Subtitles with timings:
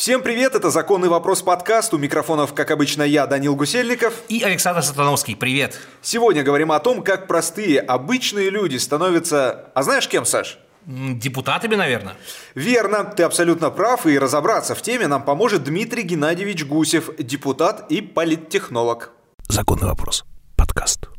[0.00, 1.92] Всем привет, это «Законный вопрос» подкаст.
[1.92, 4.14] У микрофонов, как обычно, я, Данил Гусельников.
[4.30, 5.78] И Александр Сатановский, привет.
[6.00, 9.66] Сегодня говорим о том, как простые, обычные люди становятся...
[9.74, 10.58] А знаешь кем, Саш?
[10.86, 12.14] Депутатами, наверное.
[12.54, 18.00] Верно, ты абсолютно прав, и разобраться в теме нам поможет Дмитрий Геннадьевич Гусев, депутат и
[18.00, 19.10] политтехнолог.
[19.48, 20.24] «Законный вопрос»
[20.56, 21.10] подкаст.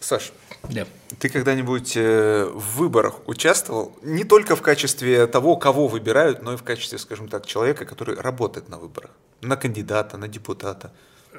[0.00, 0.32] Саш,
[0.70, 0.86] Да.
[1.18, 6.56] ты когда-нибудь э, в выборах участвовал не только в качестве того, кого выбирают, но и
[6.56, 9.10] в качестве, скажем так, человека, который работает на выборах?
[9.42, 10.92] На кандидата, на депутата?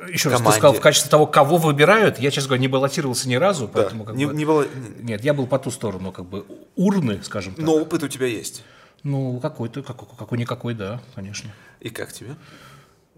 [0.10, 3.36] Еще раз, ты сказал, в качестве того, кого выбирают, я, честно говоря, не баллотировался ни
[3.36, 4.34] разу, поэтому как не, бы...
[4.34, 4.68] не было...
[5.02, 7.66] Нет, я был по ту сторону, как бы, урны, скажем так.
[7.66, 8.64] Но опыт у тебя есть.
[9.04, 11.52] Ну, какой-то, какой- какой-никакой, да, конечно.
[11.80, 12.36] И как тебе?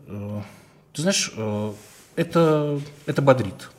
[0.06, 1.74] Ты знаешь, э,
[2.16, 3.70] это, это бодрит.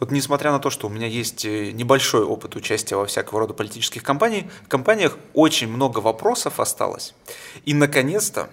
[0.00, 3.54] Вот несмотря на то, что у меня есть э, небольшой опыт участия во всякого рода
[3.54, 7.14] политических кампаний, компаниях очень много вопросов осталось.
[7.64, 8.48] И, наконец-то,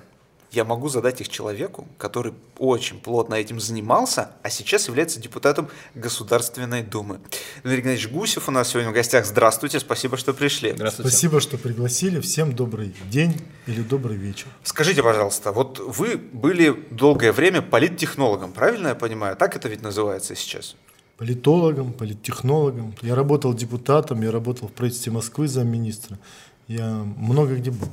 [0.51, 6.81] я могу задать их человеку, который очень плотно этим занимался, а сейчас является депутатом Государственной
[6.81, 7.19] Думы.
[7.63, 9.25] Дмитрий Геннадьевич Гусев у нас сегодня в гостях.
[9.25, 10.71] Здравствуйте, спасибо, что пришли.
[10.71, 11.11] Здравствуйте.
[11.11, 12.21] Спасибо, что пригласили.
[12.21, 14.47] Всем добрый день или добрый вечер.
[14.63, 19.35] Скажите, пожалуйста, вот вы были долгое время политтехнологом, правильно я понимаю?
[19.35, 20.75] Так это ведь называется сейчас?
[21.17, 22.93] Политологом, политтехнологом.
[23.01, 26.19] Я работал депутатом, я работал в правительстве Москвы замминистра.
[26.67, 27.87] Я много где был.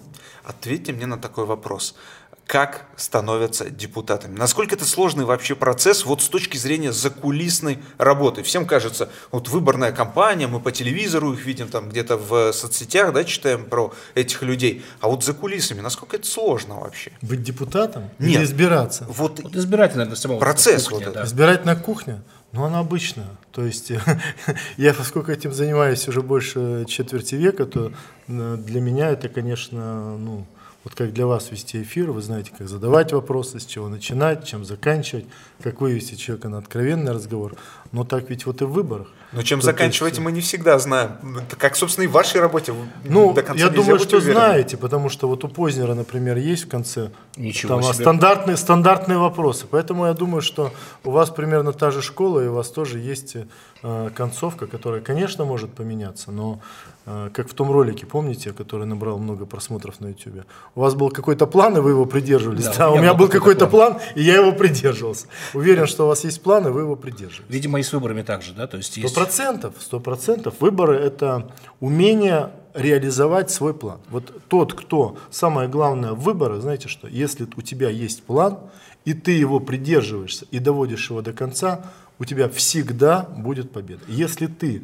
[0.45, 1.95] Ответьте мне на такой вопрос.
[2.47, 4.37] Как становятся депутатами?
[4.37, 8.43] Насколько это сложный вообще процесс вот с точки зрения закулисной работы?
[8.43, 13.25] Всем кажется, вот выборная кампания, мы по телевизору их видим там где-то в соцсетях, да,
[13.25, 14.85] читаем про этих людей.
[15.01, 17.13] А вот за кулисами, насколько это сложно вообще?
[17.23, 18.37] Быть депутатом Нет.
[18.37, 19.07] или избираться?
[19.09, 21.25] Вот Вот избирательная для самого Процесс кухня, вот да.
[21.25, 23.29] Избирательная кухня, ну она обычная.
[23.53, 23.93] То есть
[24.77, 27.93] я, поскольку этим занимаюсь уже больше четверти века, то
[28.29, 30.47] э, для меня это, конечно, ну,
[30.85, 34.65] вот как для вас вести эфир, вы знаете, как задавать вопросы, с чего начинать, чем
[34.65, 35.27] заканчивать,
[35.63, 37.55] как вывести человека на откровенный разговор.
[37.93, 39.07] Но так ведь вот и в выборах.
[39.33, 41.13] Но чем То заканчиваете, есть, мы не всегда знаем.
[41.57, 42.75] Как, собственно, и в вашей работе.
[43.05, 44.43] Ну, до конца я думаю, что уверенным.
[44.43, 48.03] знаете, потому что вот у Познера, например, есть в конце Ничего там, а, себе.
[48.03, 49.67] стандартные, стандартные вопросы.
[49.71, 50.73] Поэтому я думаю, что
[51.05, 53.37] у вас примерно та же школа, и у вас тоже есть
[53.83, 56.61] э, концовка, которая, конечно, может поменяться, но
[57.05, 60.45] как в том ролике, помните, который набрал много просмотров на YouTube?
[60.75, 62.65] У вас был какой-то план, и вы его придерживались.
[62.65, 65.27] Да, Да, у меня был какой-то какой-то план, и я его придерживался.
[65.55, 67.55] Уверен, что у вас есть план, и вы его придерживаетесь.
[67.55, 68.67] Видимо, и с выборами также, да?
[68.67, 69.15] То есть есть...
[69.15, 70.55] процентов, сто процентов.
[70.61, 73.99] Выборы– это умение реализовать свой план.
[74.11, 78.59] Вот тот, кто, самое главное в выборах, знаете что, если у тебя есть план,
[79.05, 81.85] и ты его придерживаешься, и доводишь его до конца,
[82.19, 84.03] у тебя всегда будет победа.
[84.09, 84.83] Если ты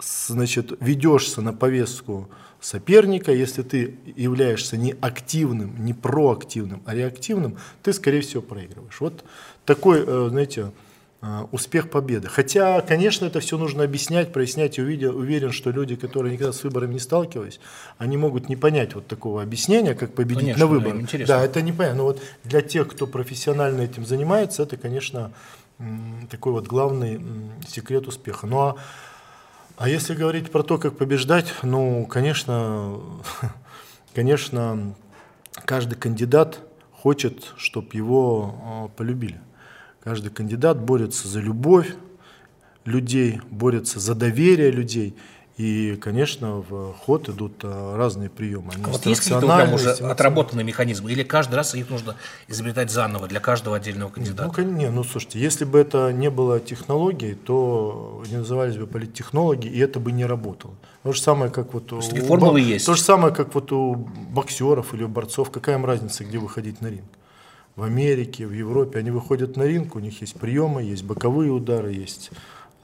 [0.00, 2.28] значит, ведешься на повестку
[2.60, 9.00] соперника, если ты являешься не активным, не проактивным, а реактивным, ты, скорее всего, проигрываешь.
[9.00, 9.24] Вот
[9.66, 10.72] такой, э, знаете,
[11.20, 12.28] э, успех победы.
[12.28, 14.78] Хотя, конечно, это все нужно объяснять, прояснять.
[14.78, 17.60] Я уверен, что люди, которые никогда с выборами не сталкивались,
[17.98, 21.26] они могут не понять вот такого объяснения, как победить Конечно, на выборах.
[21.26, 21.98] Да, это не понятно.
[21.98, 25.32] Но вот для тех, кто профессионально этим занимается, это, конечно,
[26.30, 27.20] такой вот главный
[27.68, 28.46] секрет успеха.
[28.46, 28.76] Ну а
[29.76, 33.00] а если говорить про то, как побеждать, ну, конечно,
[34.14, 34.94] конечно,
[35.64, 36.60] каждый кандидат
[36.92, 39.40] хочет, чтобы его э, полюбили.
[40.00, 41.94] Каждый кандидат борется за любовь
[42.84, 45.16] людей, борется за доверие людей.
[45.56, 48.72] И, конечно, в ход идут э, разные приемы.
[48.84, 51.12] А вот есть какие-то прям уже отработанные механизмы?
[51.12, 52.16] Или каждый раз их нужно
[52.48, 54.50] изобретать заново для каждого отдельного Ну, кандидата?
[54.52, 59.68] кон- не, ну слушайте, если бы это не было технологий, то не назывались бы политтехнологи,
[59.68, 60.74] и это бы не работало.
[61.04, 62.86] То же самое, как вот у формулы бо- есть.
[62.86, 65.52] То же самое, как вот у боксеров или у борцов.
[65.52, 67.04] Какая им разница, где выходить на ринг?
[67.76, 71.92] В Америке, в Европе они выходят на ринг, у них есть приемы, есть боковые удары,
[71.92, 72.30] есть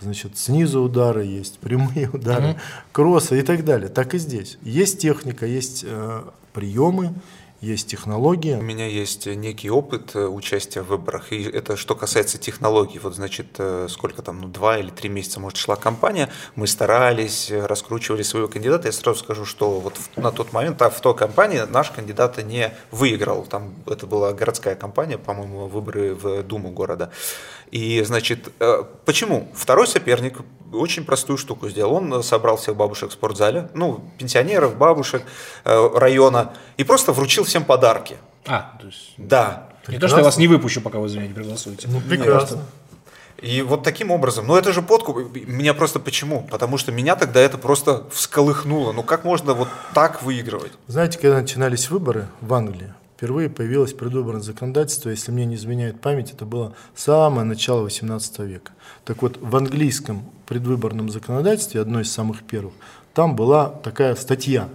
[0.01, 2.57] значит, снизу удары, есть прямые удары,
[2.93, 3.89] кроссы и так далее.
[3.89, 4.59] Так и здесь.
[4.63, 6.23] Есть техника, есть э,
[6.53, 7.15] приемы,
[7.61, 8.55] есть технологии.
[8.55, 12.99] У меня есть некий опыт э, участия в выборах, и это что касается технологий.
[12.99, 17.51] Вот, значит, э, сколько там, ну, два или три месяца, может, шла кампания, мы старались,
[17.51, 18.89] э, раскручивали своего кандидата.
[18.89, 22.73] Я сразу скажу, что вот на тот момент, а в той кампании наш кандидат не
[22.91, 23.45] выиграл.
[23.45, 27.11] Там это была городская кампания, по-моему, выборы в Думу города.
[27.71, 29.49] И, значит, э, почему?
[29.55, 30.39] Второй соперник
[30.73, 31.95] очень простую штуку сделал.
[31.95, 35.23] Он э, собрал всех бабушек в спортзале, ну, пенсионеров, бабушек
[35.65, 38.17] э, района, и просто вручил всем подарки.
[38.47, 39.15] А, то есть...
[39.17, 39.69] Да.
[39.89, 41.89] Не то, что я вас не выпущу, пока вы за меня не проголосуете.
[41.89, 42.63] Ну, прекрасно.
[43.43, 46.47] И вот таким образом, ну это же подкуп, меня просто почему?
[46.51, 48.93] Потому что меня тогда это просто всколыхнуло.
[48.93, 50.73] Ну как можно вот так выигрывать?
[50.89, 56.33] Знаете, когда начинались выборы в Англии, впервые появилось предвыборное законодательство, если мне не изменяет память,
[56.33, 58.73] это было самое начало 18 века.
[59.05, 62.73] Так вот, в английском предвыборном законодательстве, одно из самых первых,
[63.13, 64.71] там была такая статья,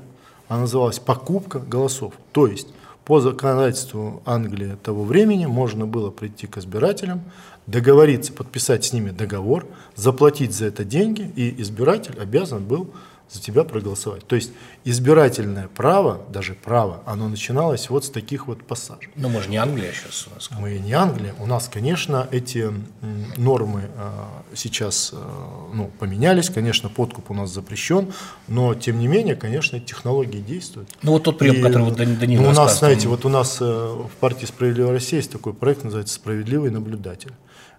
[0.48, 2.14] она называлась «Покупка голосов».
[2.34, 2.68] То есть,
[3.04, 7.24] по законодательству Англии того времени можно было прийти к избирателям,
[7.66, 9.66] договориться, подписать с ними договор,
[9.96, 12.92] заплатить за это деньги, и избиратель обязан был
[13.30, 14.26] за тебя проголосовать.
[14.28, 14.52] То есть
[14.84, 19.10] избирательное право, даже право, оно начиналось вот с таких вот пассажей.
[19.16, 20.50] Ну, мы же не Англия сейчас у нас.
[20.60, 21.34] Мы не Англия.
[21.40, 22.72] У нас, конечно, эти
[23.36, 26.50] нормы а, сейчас а, ну, поменялись.
[26.50, 28.14] Конечно, подкуп у нас запрещен,
[28.48, 30.90] но тем не менее, конечно, технологии действуют.
[31.02, 33.30] Ну, вот тот прием, И, который вот Дани- Данил ну, у нас, знаете, вот у
[33.30, 37.32] нас э, в партии «Справедливая Россия» есть такой проект, называется «Справедливый наблюдатель».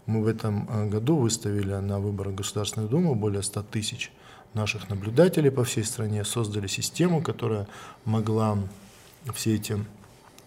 [0.07, 4.13] Мы в этом э, году выставили на выборы Государственной Думы более 100 тысяч
[4.57, 7.69] наших наблюдателей по всей стране, создали систему, которая
[8.05, 8.59] могла
[9.35, 9.79] все эти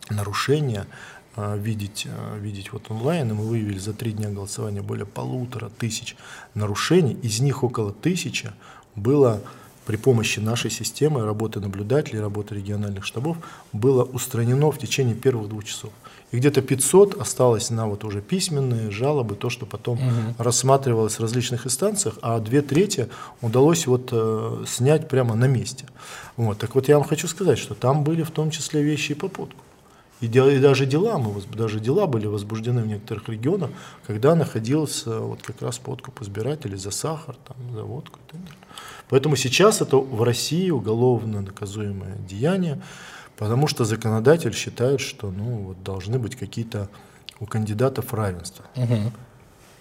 [0.10, 0.88] нарушения
[1.36, 5.70] а, видеть, а, видеть вот онлайн, и мы выявили за три дня голосования более полутора
[5.70, 6.18] тысяч
[6.56, 8.52] нарушений, из них около тысячи
[8.96, 9.42] было
[9.86, 13.38] при помощи нашей системы работы наблюдателей, работы региональных штабов,
[13.74, 15.92] было устранено в течение первых двух часов.
[16.32, 20.00] И где-то 500 осталось на вот уже письменные жалобы, то, что потом
[20.38, 23.10] рассматривалось в различных инстанциях, а две трети
[23.42, 25.86] удалось вот э, снять прямо на месте.
[26.38, 26.60] Вот.
[26.60, 29.28] Так вот я вам хочу сказать, что там были в том числе вещи и по
[29.28, 29.64] подкупу.
[30.22, 33.72] И, и даже дела, мы, даже дела были возбуждены в некоторых регионах,
[34.06, 38.58] когда находился вот как раз подкуп избирателей за сахар, там, за водку и так далее.
[39.10, 42.82] Поэтому сейчас это в России уголовно наказуемое деяние,
[43.40, 46.90] потому что законодатель считает, что ну, вот должны быть какие-то
[47.40, 48.66] у кандидатов равенства.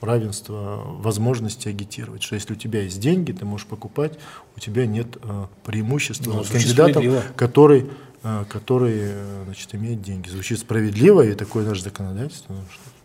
[0.01, 2.23] Равенство возможности агитировать.
[2.23, 4.17] Что если у тебя есть деньги, ты можешь покупать,
[4.57, 7.21] у тебя нет э, преимущества Ну, справедливо.
[7.35, 7.91] который,
[8.23, 10.29] э, который э, значит, имеет деньги.
[10.29, 12.53] Звучит справедливо, и такое наше законодательство.
[12.53, 12.98] ну, что-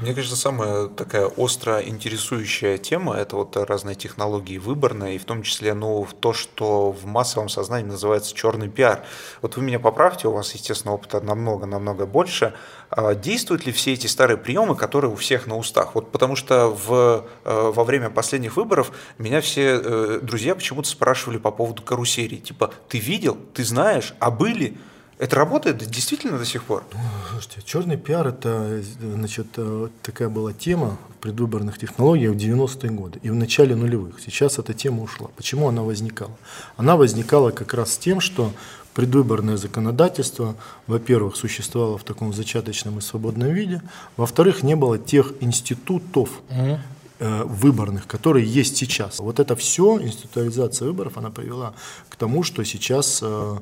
[0.00, 5.42] Мне кажется, самая такая остро интересующая тема– это вот разные технологии выборные, и в том
[5.42, 9.04] числе ну, то, что в массовом сознании называется черный пиар.
[9.42, 12.54] Вот вы меня поправьте, у вас, естественно, опыта намного-намного больше.
[12.88, 15.94] А Действуют ли все эти старые приемы, которые у всех на устах?
[15.94, 21.36] Вот потому что в, э, во время последних выборов меня все э, друзья почему-то спрашивали
[21.36, 22.36] по поводу карусели.
[22.36, 24.78] Типа, ты видел, ты знаешь, а были?
[25.20, 26.82] Это работает действительно до сих пор?
[27.30, 33.20] Слушайте, черный пиар это значит, э, такая была тема в предвыборных технологиях в 90-е годы
[33.22, 34.18] и в начале нулевых.
[34.18, 35.28] Сейчас эта тема ушла.
[35.36, 36.32] Почему она возникала?
[36.78, 38.50] Она возникала как раз с тем, что
[38.94, 40.56] предвыборное законодательство,
[40.86, 43.82] во-первых, существовало в таком зачаточном и свободном виде,
[44.16, 46.30] во-вторых, не было тех институтов,
[47.18, 49.18] э, выборных, которые есть сейчас.
[49.18, 51.74] Вот это все, институализация выборов, она привела
[52.08, 53.58] к тому, что сейчас э,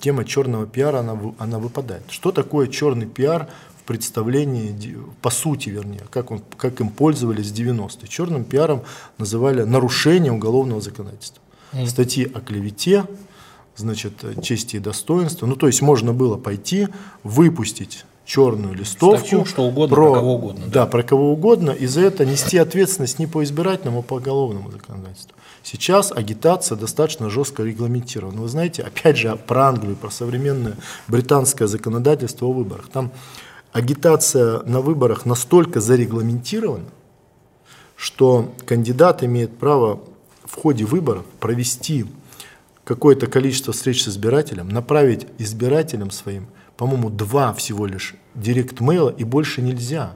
[0.00, 2.02] тема черного пиара, она, она выпадает.
[2.10, 3.48] Что такое черный пиар
[3.80, 8.08] в представлении, по сути, вернее, как, он, как им пользовались в 90-е?
[8.08, 8.82] Черным пиаром
[9.18, 11.42] называли нарушение уголовного законодательства.
[11.86, 13.06] Статьи о клевете,
[13.76, 15.46] значит, э, чести и достоинства.
[15.46, 16.88] Ну, то есть можно было пойти,
[17.22, 19.18] выпустить черную листовку.
[19.18, 23.18] Статью, что угодно, про кого угодно, Да, про кого угодно, и за это нести ответственность
[23.18, 25.34] не по избирательному, а по уголовному законодательству.
[25.62, 28.42] Сейчас агитация достаточно жестко регламентирована.
[28.42, 30.74] Вы знаете, опять же, про Англию, про современное
[31.08, 32.88] британское законодательство о выборах.
[32.88, 33.12] Там
[33.72, 36.86] агитация на выборах настолько зарегламентирована,
[37.96, 40.00] что кандидат имеет право
[40.44, 42.06] в ходе выборов провести
[42.84, 49.62] какое-то количество встреч с избирателем, направить избирателям своим, по-моему, два всего лишь директ-мейла, и больше
[49.62, 50.12] нельзя.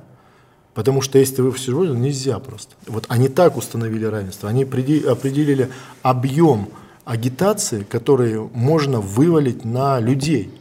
[0.74, 2.74] Потому что если вы всего лишь, нельзя просто.
[2.86, 4.48] Вот они так установили равенство.
[4.48, 5.70] Они определи- определили
[6.02, 6.68] объем
[7.04, 10.52] агитации, который можно вывалить на людей.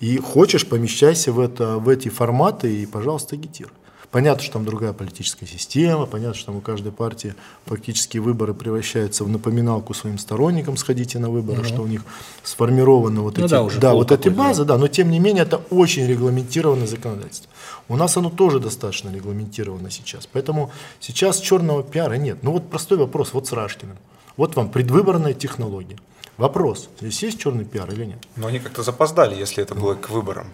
[0.00, 3.72] И хочешь, помещайся в, это, в эти форматы и, пожалуйста, агитируй.
[4.16, 7.34] Понятно, что там другая политическая система, понятно, что там у каждой партии
[7.66, 12.02] фактически выборы превращаются в напоминалку своим сторонникам, сходите на выборы, что у них
[12.42, 14.42] сформированы вот Ну эти, да, уже да, вот эти такой, да.
[14.42, 17.50] базы, да, но тем не менее это очень регламентированное законодательство.
[17.88, 22.38] У нас оно тоже достаточно регламентировано сейчас, поэтому сейчас черного пиара нет.
[22.40, 23.98] Ну вот простой вопрос, вот с Рашкиным.
[24.38, 25.98] Вот вам предвыборная технология.
[26.38, 28.18] Вопрос, здесь есть черный пиар или нет?
[28.36, 30.46] Но они как-то запоздали, если это было к выборам.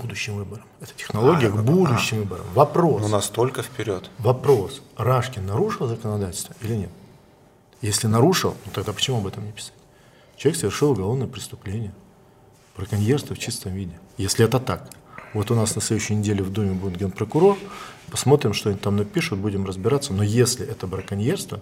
[0.00, 0.64] Будущим выборам.
[0.80, 2.44] Это технология к будущим выборам.
[2.54, 3.02] Вопрос.
[3.02, 4.10] Ну, настолько вперед.
[4.18, 4.82] Вопрос.
[4.96, 6.90] Рашкин нарушил законодательство или нет?
[7.80, 9.74] Если нарушил, ну тогда почему об этом не писать?
[10.36, 11.92] Человек совершил уголовное преступление.
[12.76, 13.98] Браконьерство в чистом виде.
[14.16, 14.88] Если это так.
[15.32, 17.56] Вот у нас на следующей неделе в Думе будет генпрокурор.
[18.10, 20.12] Посмотрим, что они там напишут, будем разбираться.
[20.12, 21.60] Но если это браконьерство,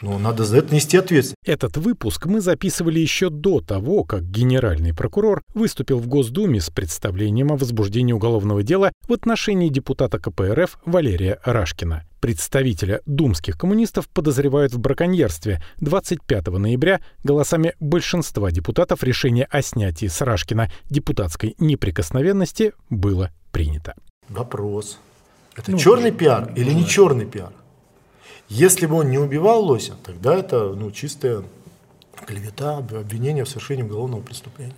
[0.00, 1.34] Ну, надо за это нести ответственность.
[1.44, 7.52] Этот выпуск мы записывали еще до того, как генеральный прокурор выступил в Госдуме с представлением
[7.52, 12.04] о возбуждении уголовного дела в отношении депутата КПРФ Валерия Рашкина.
[12.20, 15.62] Представителя думских коммунистов подозревают в браконьерстве.
[15.78, 23.94] 25 ноября голосами большинства депутатов решение о снятии с Рашкина депутатской неприкосновенности было принято.
[24.28, 24.98] Вопрос.
[25.54, 27.52] Это черный пиар или не черный пиар?
[28.48, 31.44] Если бы он не убивал Лося, тогда это ну, чистая
[32.26, 34.74] клевета, обвинение в совершении уголовного преступления.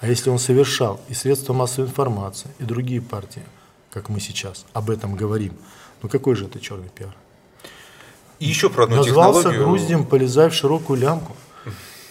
[0.00, 3.42] А если он совершал, и средства массовой информации, и другие партии,
[3.90, 5.54] как мы сейчас об этом говорим,
[6.02, 7.14] ну какой же это черный пиар?
[8.38, 9.66] И еще про одну Назвался технологию.
[9.66, 11.34] груздем, полезай в широкую лямку.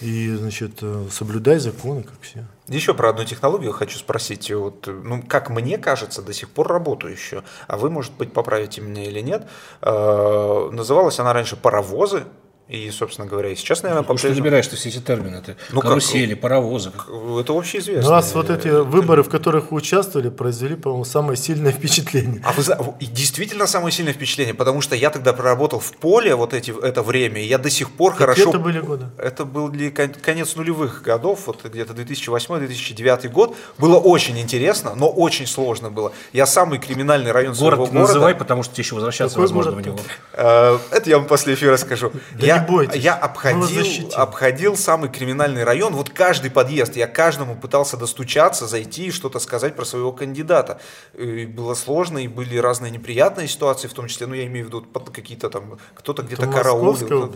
[0.01, 2.45] И, значит, э, соблюдай законы, как все.
[2.67, 4.51] Еще про одну технологию хочу спросить.
[4.51, 9.05] Вот, ну, как мне кажется, до сих пор работающую, а вы, может быть, поправите меня
[9.05, 9.47] или нет.
[9.81, 12.25] Э, называлась она раньше «Паровозы».
[12.69, 15.41] И, собственно говоря, и сейчас, наверное, Ну, что по-прежнему- набираешь ты все эти термины?
[15.41, 16.91] Ты Ну, как- карусели, паровозы.
[17.39, 18.09] Это общеизвестно.
[18.09, 22.41] У нас вот эти выборы, в которых вы участвовали, произвели, по-моему, самое сильное впечатление.
[22.43, 22.63] А вы
[22.99, 27.41] действительно самое сильное впечатление, потому что я тогда проработал в поле вот эти, это время,
[27.41, 28.49] и я до сих пор Какие хорошо...
[28.49, 29.05] это были годы?
[29.17, 33.55] Это был ли кон- конец нулевых годов, вот где-то 2008-2009 год.
[33.77, 36.11] Было очень интересно, но очень сложно было.
[36.33, 38.07] Я самый криминальный район своего Город города.
[38.07, 39.99] называй, потому что тебе еще возвращаться, Какой возможно, город в него.
[40.33, 42.11] Э, Это я вам после эфира скажу.
[42.37, 45.93] Да я, бойтесь, я обходил, обходил самый криминальный район.
[45.93, 50.79] Вот каждый подъезд, я каждому пытался достучаться, зайти и что-то сказать про своего кандидата.
[51.17, 54.69] И было сложно, и были разные неприятные ситуации, в том числе, ну я имею в
[54.69, 57.33] виду какие-то там, кто-то где-то караулил.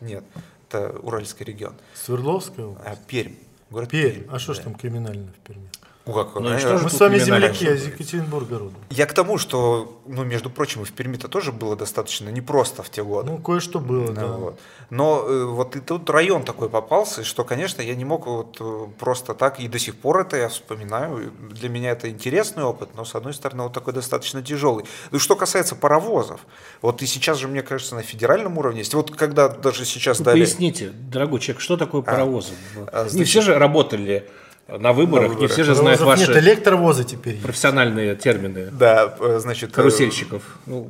[0.00, 0.24] Нет,
[0.68, 1.74] это Уральский регион.
[1.94, 2.86] Свердловская область?
[2.86, 3.34] А, Пермь.
[3.70, 4.22] Город Пермь.
[4.30, 4.64] А что ж да.
[4.64, 5.68] там криминально в Перми?
[6.06, 7.86] Ну, как, Ну э, что же Мы тут с вами земляки, из?
[7.86, 8.74] Екатеринбурга родом.
[8.90, 12.90] Я к тому, что, ну, между прочим, и в Перми-то тоже было достаточно непросто в
[12.90, 13.30] те годы.
[13.30, 14.26] Ну, кое-что было, Ну, да.
[14.26, 14.60] вот.
[14.90, 18.86] Но э, вот и тут район такой попался, что, конечно, я не мог вот э,
[18.98, 21.32] просто так, и до сих пор это я вспоминаю.
[21.50, 24.84] Для меня это интересный опыт, но, с одной стороны, вот такой достаточно тяжелый.
[25.10, 26.40] Ну, что касается паровозов,
[26.82, 28.92] вот и сейчас же, мне кажется, на федеральном уровне есть.
[28.92, 30.40] Вот когда даже сейчас Ну, дали...
[30.40, 32.52] Поясните, дорогой человек, что такое паровозы?
[32.92, 34.28] а, не значит- все же работали
[34.68, 35.52] на выборах, не выборах.
[35.52, 37.44] все же знают ваши Нет, электровозы теперь есть.
[37.44, 38.70] профессиональные термины.
[38.72, 39.70] Да, э, значит...
[39.70, 40.42] э, Карусельщиков.
[40.66, 40.88] Ну,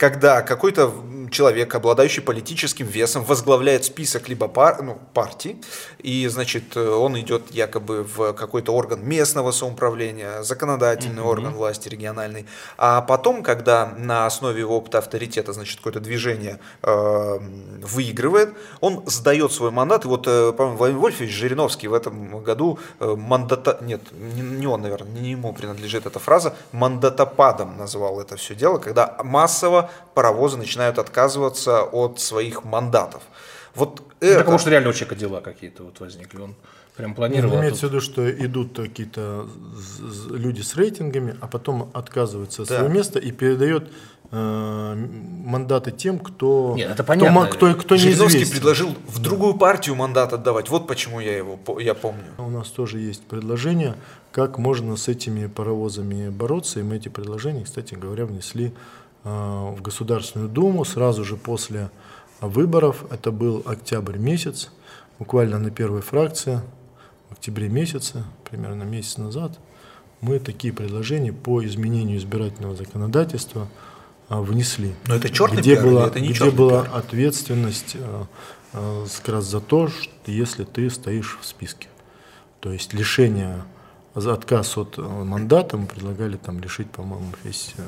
[0.00, 0.90] когда какой-то
[1.30, 5.60] человек, обладающий политическим весом, возглавляет список либо пар, ну, партий,
[5.98, 12.46] и, значит, он идет якобы в какой-то орган местного самоуправления, законодательный орган власти региональный,
[12.78, 17.38] а потом, когда на основе его опыта авторитета, значит, какое-то движение э,
[17.82, 22.78] выигрывает, он сдает свой мандат, и вот, э, по-моему, Владимир Вольфович Жириновский в этом году
[23.00, 23.76] э, мандата...
[23.82, 28.78] Нет, не, не он, наверное, не ему принадлежит эта фраза, мандатопадом назвал это все дело,
[28.78, 33.22] когда массово паровозы начинают отказываться от своих мандатов.
[33.74, 34.38] Вот ну, это...
[34.38, 36.40] так, может, реально у человека дела какие-то вот возникли.
[36.40, 36.54] Он
[36.96, 37.56] прям планировал.
[37.56, 39.46] а Имеется в тут- виду, что идут какие-то
[40.30, 42.78] люди с рейтингами, а потом отказываются от Да.
[42.78, 43.90] своего места и передает
[44.32, 44.94] э,
[45.44, 47.46] мандаты тем, кто, Нет, это кто понятно.
[47.46, 48.52] кто, кто, Жириновский неизвестен.
[48.60, 50.68] предложил в другую партию мандат отдавать.
[50.68, 52.22] Вот почему я его я помню.
[52.38, 53.94] У нас тоже есть предложение,
[54.30, 56.78] как можно с этими паровозами бороться.
[56.80, 58.72] И мы эти предложения, кстати говоря, внесли
[59.24, 61.90] в Государственную Думу сразу же после
[62.40, 63.04] выборов.
[63.10, 64.70] Это был октябрь месяц,
[65.18, 66.60] буквально на первой фракции,
[67.28, 69.58] в октябре месяце, примерно месяц назад,
[70.20, 73.68] мы такие предложения по изменению избирательного законодательства
[74.28, 74.94] а, внесли.
[75.06, 76.96] Но это черный где пиар была, это не где была пиар?
[76.96, 78.24] ответственность э,
[78.74, 81.88] э, как раз за то, что если ты стоишь в списке.
[82.60, 83.64] То есть лишение,
[84.14, 87.82] за отказ от э, мандата, мы предлагали там лишить, по-моему, весь, э,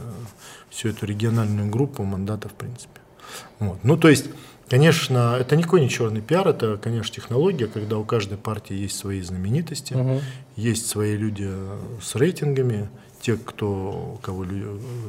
[0.71, 3.00] всю эту региональную группу мандата в принципе.
[3.59, 3.79] Вот.
[3.83, 4.26] Ну, то есть,
[4.69, 9.21] конечно, это никакой не черный пиар, это, конечно, технология, когда у каждой партии есть свои
[9.21, 9.97] знаменитости,
[10.57, 12.88] есть свои люди э, с рейтингами,
[13.21, 14.45] те, кто, кого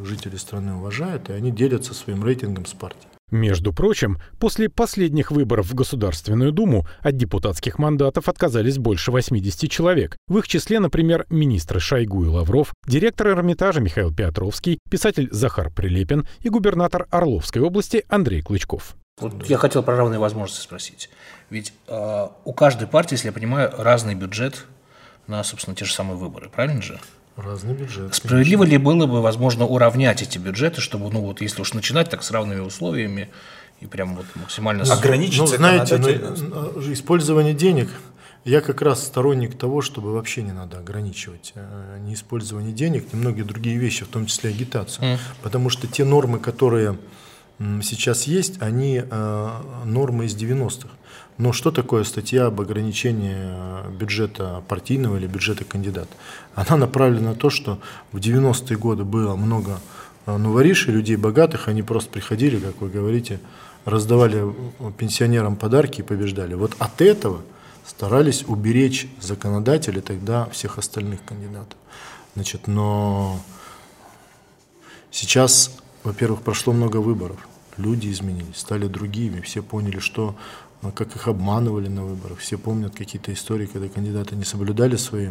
[0.03, 3.12] жители страны уважают, и они делятся своим рейтингом с партией.
[3.33, 10.17] Между прочим, после последних выборов в Государственную Думу от депутатских мандатов отказались больше 80 человек.
[10.27, 16.27] В их числе, например, министры Шойгу и Лавров, директор Эрмитажа Михаил Петровский, писатель Захар Прилепин
[16.41, 18.93] и губернатор Орловской области Андрей Клычков.
[19.19, 21.09] Вот я хотел про равные возможности спросить.
[21.49, 24.67] Ведь э, у каждой партии, если я понимаю, разный бюджет
[25.25, 26.99] на, собственно, те же самые выборы, правильно же?
[27.35, 28.13] Разный бюджет.
[28.13, 32.23] Справедливо ли было бы, возможно, уравнять эти бюджеты, чтобы, ну вот, если уж начинать так
[32.23, 33.29] с равными условиями
[33.81, 34.83] и прям вот максимально...
[34.83, 36.71] Ограничить Ну, знаете, ну, законодательно.
[36.75, 37.89] э, использование денег,
[38.45, 43.17] я как раз сторонник того, чтобы вообще не надо ограничивать э, ни использование денег, ни
[43.17, 45.17] многие другие вещи, в том числе агитацию.
[45.41, 46.97] Потому что те нормы, которые
[47.81, 49.49] сейчас есть, они э,
[49.85, 50.89] нормы из 90-х.
[51.37, 56.15] Но что такое статья об ограничении э, бюджета партийного или бюджета кандидата?
[56.53, 57.79] Она направлена на то, что
[58.11, 59.79] в 90-е годы было много
[60.25, 63.39] э, новоришей, людей богатых, они просто приходили, как вы говорите,
[63.85, 66.53] раздавали э, пенсионерам подарки и побеждали.
[66.53, 67.41] Вот от этого
[67.85, 71.77] старались уберечь законодатели тогда всех остальных кандидатов.
[72.35, 73.39] Значит, но
[75.11, 80.35] сейчас, во-первых, прошло много выборов, люди изменились, стали другими, все поняли, что
[80.81, 85.29] а, как их обманывали на выборах, все помнят какие-то истории, когда кандидаты не соблюдали свои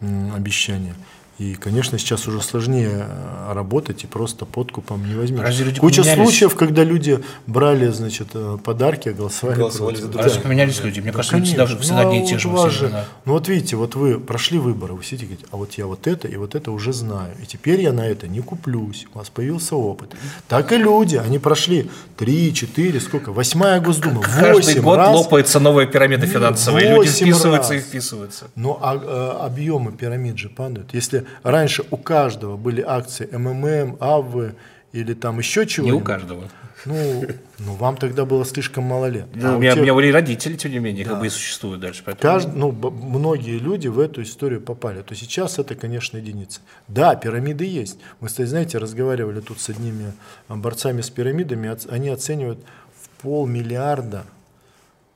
[0.00, 0.94] обещания.
[1.42, 5.40] И, конечно, сейчас уже сложнее э, работать и просто подкупом не возьмешь.
[5.40, 6.22] Разве люди Куча поменялись?
[6.22, 7.18] случаев, когда люди
[7.48, 10.12] брали, значит, э, подарки, а голосовали, Голосовали против.
[10.12, 10.28] за А Да.
[10.28, 11.78] раз поменялись люди, мне кажется, люди Конечно.
[11.80, 12.48] всегда, Ну, одни а и те вот же.
[12.70, 13.04] все, же- да.
[13.24, 16.06] Ну вот видите, вот вы прошли выборы, вы сидите и говорите, а вот я вот
[16.06, 19.28] это и вот это уже знаю, и теперь я на это не куплюсь, у вас
[19.28, 20.10] появился опыт.
[20.46, 25.16] Так и люди, они прошли 3, 4, сколько, восьмая Госдума, Каждый 8 год раз.
[25.16, 27.86] лопается новая пирамида Ну, финансовая, и люди вписываются и раз.
[27.86, 28.44] вписываются.
[28.54, 30.94] Но а, э, объемы пирамид же падают.
[30.94, 34.54] Если раньше у каждого были акции МММ, АВ
[34.92, 36.44] или там еще Не чего-нибудь, у каждого.
[36.84, 37.24] ну,
[37.58, 39.26] ну, вам тогда было слишком мало лет.
[39.34, 41.30] Ну, А у меня, тех- у меня были родители, тем не менее, как бы и
[41.30, 42.02] существуют дальше.
[42.04, 42.34] Поэтому...
[42.34, 45.00] Кажд- ну, многие люди в эту историю попали.
[45.02, 46.60] То сейчас это, конечно, единица.
[46.88, 47.98] Да, пирамиды есть.
[48.20, 50.12] Мы, кстати, знаете, разговаривали тут с одними
[50.48, 51.74] а, борцами с пирамидами.
[51.88, 52.58] Они оценивают
[53.00, 54.24] в полмиллиарда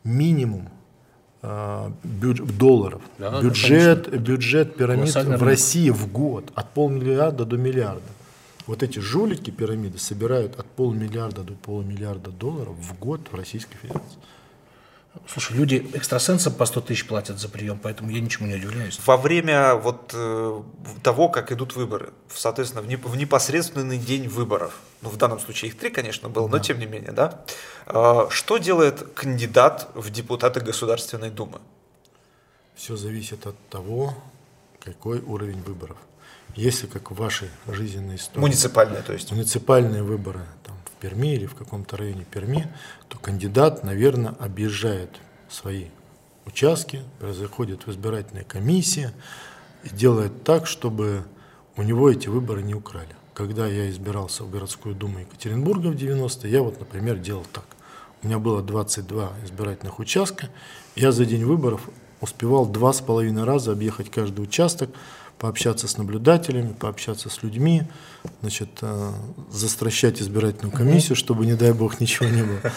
[0.05, 0.69] минимум
[2.03, 3.03] бюдж- долларов.
[3.19, 5.43] Да, бюджет, бюджет пирамид в.
[5.43, 8.03] России в год от полмиллиарда до миллиарда.
[8.67, 14.19] Вот эти жулики пирамиды собирают от полмиллиарда до полумиллиарда долларов в год в Российской Федерации.
[15.29, 18.99] Слушай, люди экстрасенсам по 100 тысяч платят за прием, поэтому я ничему не удивляюсь.
[19.07, 20.63] Во время вот э,
[21.03, 25.71] того, как идут выборы, соответственно, в, неп- в непосредственный день выборов, ну, в данном случае
[25.71, 27.45] их три, конечно, было, но тем не менее, да,
[27.87, 31.61] э, что делает кандидат в депутаты Государственной Думы?
[32.75, 34.15] Все зависит от того,
[34.85, 35.97] какой уровень выборов.
[36.55, 39.31] Если, как в вашей жизненной истории, Муниципальная, то есть.
[39.33, 42.69] муниципальные выборы там, Перми или в каком-то районе Перми,
[43.09, 45.11] то кандидат, наверное, объезжает
[45.49, 45.87] свои
[46.47, 49.11] участки, заходит в избирательные комиссии
[49.85, 51.25] и делает так, чтобы
[51.77, 53.15] у него эти выборы не украли.
[53.35, 57.65] Когда я избирался в городскую думу Екатеринбурга в 90-е, я вот, например, делал так.
[58.23, 60.49] У меня было 22 избирательных участка.
[60.95, 61.89] Я за день выборов
[62.21, 64.91] успевал два с половиной раза объехать каждый участок,
[65.39, 67.83] пообщаться с наблюдателями, пообщаться с людьми,
[68.41, 69.13] значит, э,
[69.51, 72.73] застращать избирательную комиссию, чтобы, не дай бог, ничего не было.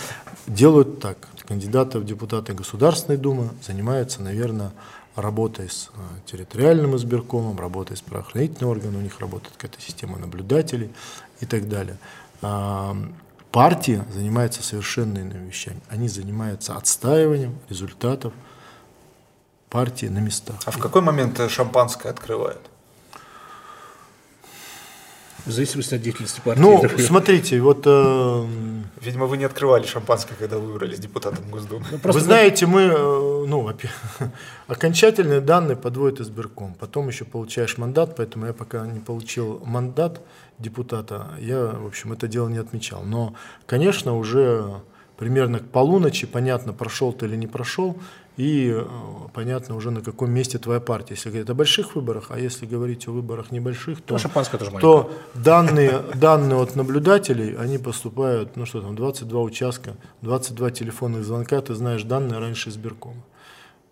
[0.48, 1.18] Делают так.
[1.48, 4.72] Кандидаты в депутаты Государственной Думы занимаются, наверное,
[5.16, 10.92] работой с э, территориальным избиркомом, работой с правоохранительным органом, у них работает какая-то система наблюдателей
[11.40, 11.98] и так далее.
[12.42, 12.96] А,
[13.52, 15.80] Партия занимается совершенно иными вещами.
[15.90, 18.32] Они занимаются отстаиванием результатов
[19.70, 20.56] партии на местах.
[20.66, 22.62] А в какой момент шампанское открывают?
[25.46, 26.62] В зависимости от деятельности партии.
[26.62, 28.48] Ну, смотрите, вот э,
[29.02, 31.86] Видимо, вы не открывали шампанское, когда вы выбрались депутатом Госдумы.
[32.04, 33.72] вы знаете, мы, э, ну,
[34.68, 40.22] окончательные данные подводит избирком, потом еще получаешь мандат, поэтому я пока не получил мандат
[40.58, 43.04] депутата, я, в общем, это дело не отмечал.
[43.04, 44.82] Но, конечно, уже
[45.18, 47.98] примерно к полуночи понятно, прошел ты или не прошел,
[48.40, 48.86] и э,
[49.34, 51.16] понятно уже на каком месте твоя партия.
[51.16, 54.20] Если говорить о больших выборах, а если говорить о выборах небольших, то, Ну,
[54.58, 61.26] тоже то данные, данные от наблюдателей, они поступают, ну что там, 22 участка, 22 телефонных
[61.26, 63.22] звонка, ты знаешь данные раньше избиркома.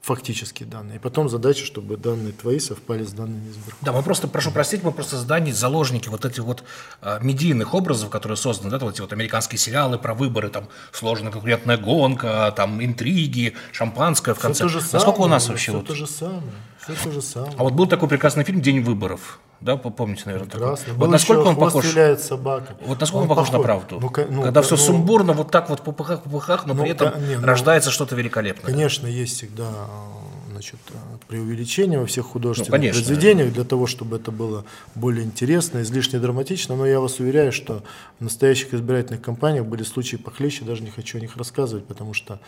[0.07, 0.95] Фактические данные.
[0.95, 3.75] И потом задача, чтобы данные твои совпали с данными избиркома.
[3.81, 6.63] Да, мы просто, прошу простить, мы просто здание заложники вот этих вот
[7.01, 11.33] а, медийных образов, которые созданы, да, вот эти вот американские сериалы про выборы, там сложная
[11.33, 14.63] конкурентная гонка, там интриги, шампанское в Все конце.
[14.63, 14.93] то же самое.
[14.93, 15.87] Насколько у нас вообще Все вот...
[15.87, 16.41] то же самое.
[16.81, 17.53] Все то же самое.
[17.57, 20.59] А вот был такой прекрасный фильм «День выборов», да, помните, наверное, такой?
[20.67, 20.93] Прекрасно.
[20.93, 21.85] Вот Был насколько еще он «Хвост похож?
[21.89, 22.75] стреляет собака.
[22.85, 23.99] Вот насколько он, похож на правду?
[24.01, 26.73] Ну, ну, Когда ка- все ну, сумбурно, вот так вот по пыхах, по пыхах, но
[26.73, 28.65] Ну, при этом не, ну, рождается что-то великолепное.
[28.71, 30.79] Конечно, есть всегда э, значит,
[31.27, 33.01] преувеличение во всех художественных Ну, конечно.
[33.03, 34.63] произведениях для того, чтобы это было
[34.95, 36.75] более интересно, излишне драматично.
[36.75, 37.83] Но я вас уверяю, что
[38.19, 42.39] в настоящих избирательных кампаниях были случаи похлеще, даже не хочу о них рассказывать, потому что,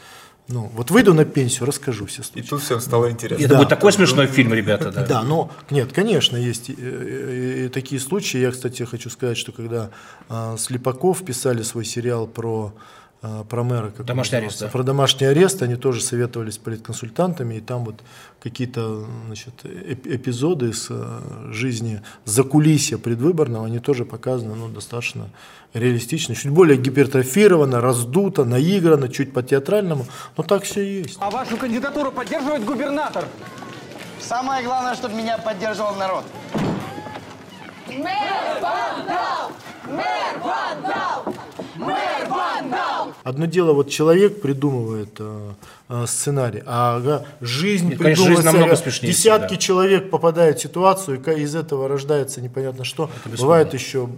[0.49, 3.43] ну, вот выйду на пенсию, расскажу все И тут всем стало интересно.
[3.43, 3.57] Это Да.
[3.59, 5.05] будет такой смешной фильм, ребята, да.
[5.05, 8.39] Да, но нет, конечно, есть и, и- и такие случаи.
[8.39, 9.89] Я, кстати, хочу сказать, что когда
[10.27, 13.89] а, Слепаков писали свой сериал про а, про мэра.
[13.89, 14.67] Как домашний арест, да.
[14.67, 18.01] Про домашний арест они тоже советовались с политконсультантами, и там вот
[18.41, 25.29] какие-то значит, эпизоды из э, жизни закулисья предвыборного, они тоже показаны ну, достаточно
[25.73, 30.05] реалистично, чуть более гипертрофировано, раздуто, наиграно, чуть по-театральному,
[30.37, 31.17] но так все и есть.
[31.19, 33.25] А вашу кандидатуру поддерживает губернатор?
[34.21, 36.23] Самое главное, чтобы меня поддерживал народ.
[37.87, 39.51] Мэр вандал!
[39.87, 41.25] Мэр вандал!
[41.75, 42.18] Мэр!
[43.23, 45.53] Одно дело, вот человек придумывает э,
[45.89, 49.61] э, сценарий, а ага, жизнь Нет, конечно, жизнь намного смешнее десятки всегда.
[49.61, 53.09] человек попадают в ситуацию, и из этого рождается непонятно что.
[53.25, 54.09] Бывает еще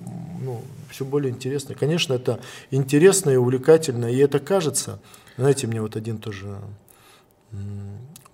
[0.41, 1.75] ну, все более интересно.
[1.75, 4.99] Конечно, это интересно и увлекательно, и это кажется.
[5.37, 6.57] Знаете, мне вот один тоже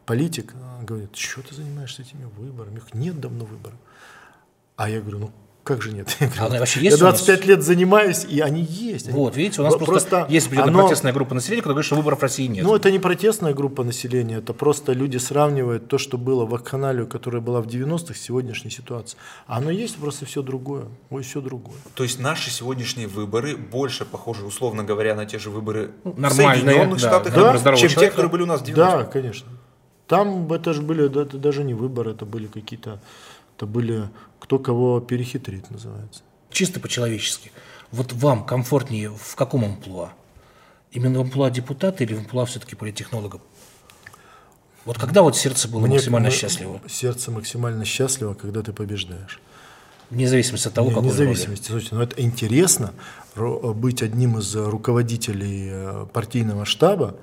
[0.06, 2.78] политик э, говорит, что ты занимаешься этими выборами?
[2.78, 3.78] Их нет давно выборов.
[4.76, 5.32] А я говорю, ну
[5.68, 6.16] как же нет?
[6.20, 7.16] Я, А они вообще я есть у нас?
[7.16, 9.08] 25 лет занимаюсь, и они есть.
[9.10, 11.96] Они- Вот, видите, у нас Про- просто, есть оно- протестная группа населения, которая говорит, что
[11.96, 12.64] выборов в России нет.
[12.64, 17.06] Ну, это не протестная группа населения, это просто люди сравнивают то, что было в вакханалию,
[17.06, 19.20] которая была в 90-х, с сегодняшней ситуацией.
[19.48, 20.86] А оно есть просто все другое.
[21.10, 21.78] Ой, все другое.
[21.96, 26.62] То есть наши сегодняшние выборы больше похожи, условно говоря, на те же выборы в нормальные,
[26.64, 28.98] Соединенных да, Штатах, выборы чем здорового те, которые были у нас в 90-х.
[28.98, 29.48] Да, конечно.
[30.08, 33.02] Там это же были, да, это даже не выборы, это были какие-то,
[33.58, 36.22] это были кто кого перехитрит, называется.
[36.52, 37.52] Чисто по-человечески.
[37.92, 40.14] Вот вам комфортнее в каком амплуа?
[40.92, 43.42] Именно в амплуа депутата или в амплуа все-таки политтехнолога?
[44.86, 46.82] Вот когда вот сердце было максимально м- счастливо?
[46.88, 49.42] Сердце максимально счастливо, когда ты побеждаешь.
[50.12, 51.68] Вне зависимости от того, вне зависимости.
[51.68, 52.94] Слушайте, но это интересно
[53.36, 57.18] быть одним из руководителей э, партийного штаба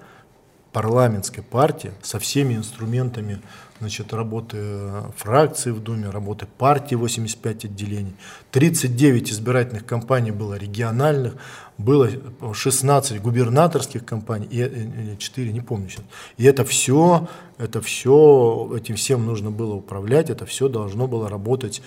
[0.72, 3.40] парламентской партии со всеми инструментами
[3.80, 8.14] значит, работы э, фракции в Думе, работы партии 85 отделений.
[8.50, 11.34] 39 избирательных кампаний было региональных,
[11.76, 12.08] было
[12.52, 16.04] 16 губернаторских кампаний, и, э, или 4, не помню сейчас.
[16.36, 21.82] И это все, это все, этим всем нужно было управлять, это все должно было работать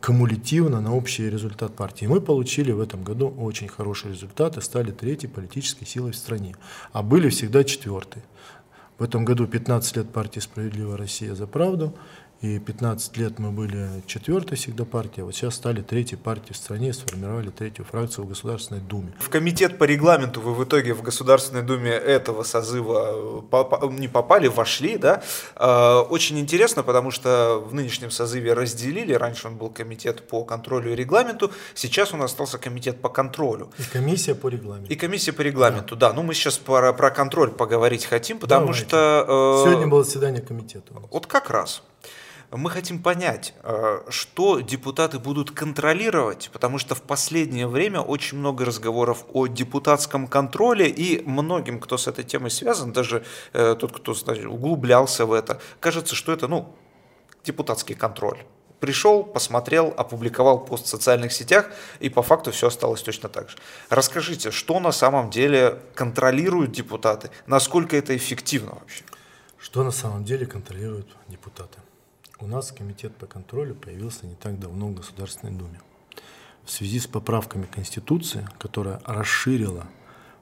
[0.00, 2.04] кумулятивно на общий результат партии.
[2.04, 6.16] И мы получили в этом году очень хороший результат и стали третьей политической силой в
[6.16, 6.54] стране.
[6.92, 8.22] А были всегда четвертой.
[9.00, 11.94] В этом году 15 лет партии «Справедливая Россия за правду»,
[12.40, 16.56] и 15 лет мы были четвертой всегда партией, а вот сейчас стали третьей партией в
[16.56, 19.12] стране сформировали третью фракцию в Государственной Думе.
[19.18, 24.46] В комитет по регламенту вы в итоге в Государственной Думе этого созыва попа- не попали,
[24.48, 25.22] вошли, да?
[25.56, 30.92] Э, Очень интересно, потому что в нынешнем созыве разделили, раньше он был комитет по контролю
[30.92, 33.70] и регламенту, сейчас у нас остался комитет по контролю.
[33.78, 34.90] И комиссия по регламенту.
[34.90, 36.12] И комиссия по регламенту, да.
[36.14, 38.86] Ну, мы сейчас про, про контроль поговорить хотим, потому Давайте.
[38.88, 39.62] что...
[39.62, 40.94] э, Сегодня было заседание комитета.
[41.10, 41.82] Вот как раз.
[42.52, 48.64] Мы хотим понять, э, что депутаты будут контролировать, потому что в последнее время очень много
[48.64, 54.14] разговоров о депутатском контроле, и многим, кто с этой темой связан, даже э, тот, кто
[54.14, 56.74] значит, углублялся в это, кажется, что это, ну,
[57.44, 58.38] депутатский контроль.
[58.80, 63.58] Пришел, посмотрел, опубликовал пост в социальных сетях, и по факту все осталось точно так же.
[63.90, 69.04] Расскажите, что на самом деле контролируют депутаты, насколько это эффективно вообще?
[69.56, 71.78] Что на самом деле контролируют депутаты?
[72.42, 75.78] У нас комитет по контролю появился не так давно в Государственной Думе.
[76.64, 79.86] В связи с поправками Конституции, которая расширила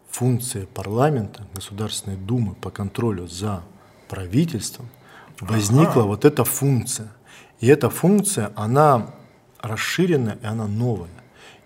[0.08, 3.64] функции парламента, Государственной Думы по контролю за
[4.08, 4.88] правительством,
[5.40, 7.12] возникла вот эта функция.
[7.58, 9.12] И эта функция, она
[9.60, 11.10] расширенная и она новая.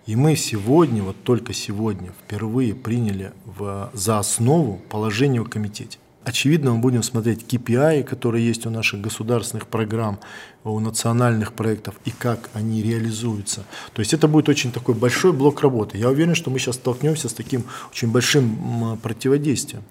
[0.07, 5.99] И мы сегодня, вот только сегодня, впервые приняли в, за основу положение о комитете.
[6.25, 10.19] Очевидно, мы будем смотреть KPI, которые есть у наших государственных программ,
[10.63, 13.65] у национальных проектов, и как они реализуются.
[13.93, 15.97] То есть это будет очень такой большой блок работы.
[15.97, 19.83] Я уверен, что мы сейчас столкнемся с таким очень большим противодействием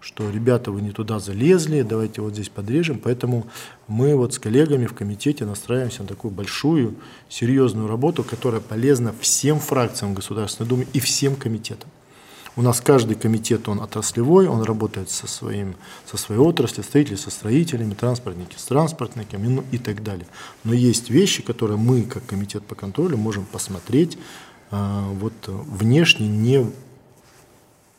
[0.00, 2.98] что ребята, вы не туда залезли, давайте вот здесь подрежем.
[2.98, 3.46] Поэтому
[3.86, 6.94] мы вот с коллегами в комитете настраиваемся на такую большую,
[7.28, 11.90] серьезную работу, которая полезна всем фракциям Государственной Думы и всем комитетам.
[12.60, 17.30] У нас каждый комитет, он отраслевой, он работает со, своим, со своей отраслью, строители со
[17.30, 20.26] строителями, транспортники с транспортниками ну, и так далее.
[20.62, 24.18] Но есть вещи, которые мы, как комитет по контролю, можем посмотреть
[24.70, 26.70] а, вот, внешне, не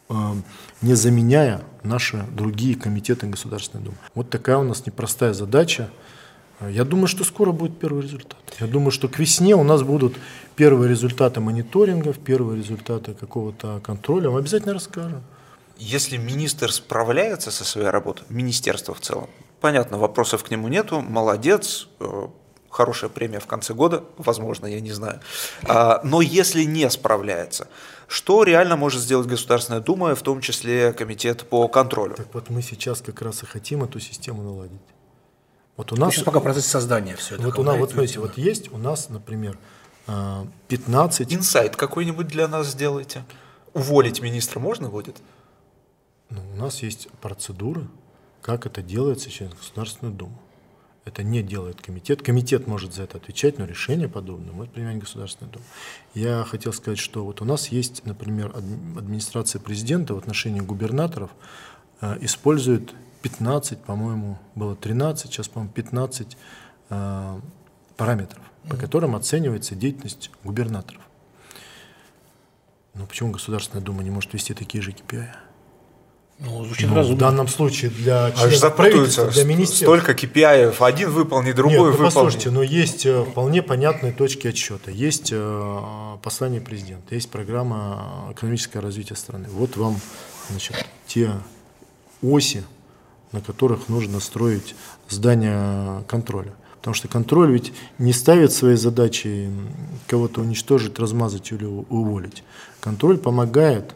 [0.09, 0.37] а,
[0.83, 3.97] не заменяя наши другие комитеты Государственной Думы.
[4.13, 5.89] Вот такая у нас непростая задача.
[6.69, 8.39] Я думаю, что скоро будет первый результат.
[8.59, 10.15] Я думаю, что к весне у нас будут
[10.55, 14.29] первые результаты мониторингов, первые результаты какого-то контроля.
[14.29, 15.23] Мы обязательно расскажем.
[15.77, 21.87] Если министр справляется со своей работой, министерство в целом, понятно, вопросов к нему нету, молодец,
[21.99, 22.27] э,
[22.69, 25.21] хорошая премия в конце года, возможно, я не знаю.
[25.63, 27.67] А, но если не справляется,
[28.07, 32.13] что реально может сделать Государственная Дума, в том числе Комитет по контролю?
[32.15, 34.81] Так вот мы сейчас как раз и хотим эту систему наладить.
[35.81, 36.13] Вот у нас...
[36.13, 37.45] Сейчас пока процесс создания все это.
[37.45, 39.57] Вот у нас, вот смотрите, вот есть у нас, например,
[40.05, 41.33] а, 15...
[41.33, 43.23] Инсайт какой-нибудь для нас сделайте.
[43.73, 45.17] Уволить министра можно будет?
[46.29, 47.87] Ну, у нас есть процедура,
[48.43, 50.39] как это делается через Государственную Думу.
[51.03, 52.21] Это не делает комитет.
[52.21, 55.65] Комитет может за это отвечать, но решение подобное может принимать Государственная Дума.
[56.13, 61.31] Я хотел сказать, что вот у нас есть, например, адми- администрация президента в отношении губернаторов
[62.01, 66.37] э, использует 15, по-моему, было 13, сейчас, по-моему, 15
[66.89, 67.39] э,
[67.97, 71.01] параметров, по которым оценивается деятельность губернаторов.
[72.93, 75.27] Но почему Государственная Дума не может вести такие же KPI?
[76.39, 77.19] Ну, звучит Ну, в разумно.
[77.19, 79.31] данном случае для Аж членов правительства, запутаются.
[79.31, 79.85] для министерства.
[79.85, 82.05] Столько KPI, один выполни, Нет, другой ну, выполни.
[82.05, 84.89] послушайте, но есть э, вполне понятные точки отсчета.
[84.89, 89.47] Есть э, послание президента, есть программа экономического развития страны.
[89.51, 89.97] Вот вам
[90.49, 91.31] значит, те
[92.23, 92.63] оси,
[93.31, 94.75] на которых нужно строить
[95.09, 96.53] здание контроля.
[96.79, 99.49] Потому что контроль ведь не ставит своей задачей
[100.07, 102.43] кого-то уничтожить, размазать или уволить.
[102.79, 103.93] Контроль помогает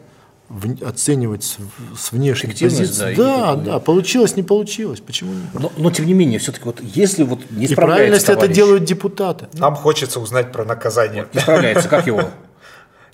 [0.48, 1.56] в- оценивать с,
[1.98, 3.14] с внешней позиции.
[3.16, 5.00] да, Да, да, получилось, не получилось.
[5.00, 5.32] Почему?
[5.54, 8.40] Но, но тем не менее, все-таки вот если вот не И справляется правильно, если это
[8.42, 9.48] товарищ, делают депутаты.
[9.54, 11.26] Нам хочется узнать про наказание.
[11.34, 12.30] не справляется, как его?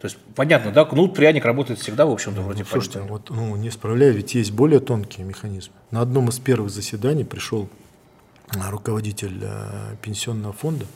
[0.03, 3.19] То есть понятно, да, кнут, пряник работает всегда, в общем-то, вроде Слушайте, понятно.
[3.19, 5.75] вот ну, не справляю, ведь есть более тонкие механизмы.
[5.93, 7.69] На одном из первых заседаний пришел
[8.49, 10.87] а, руководитель э, пенсионного фонда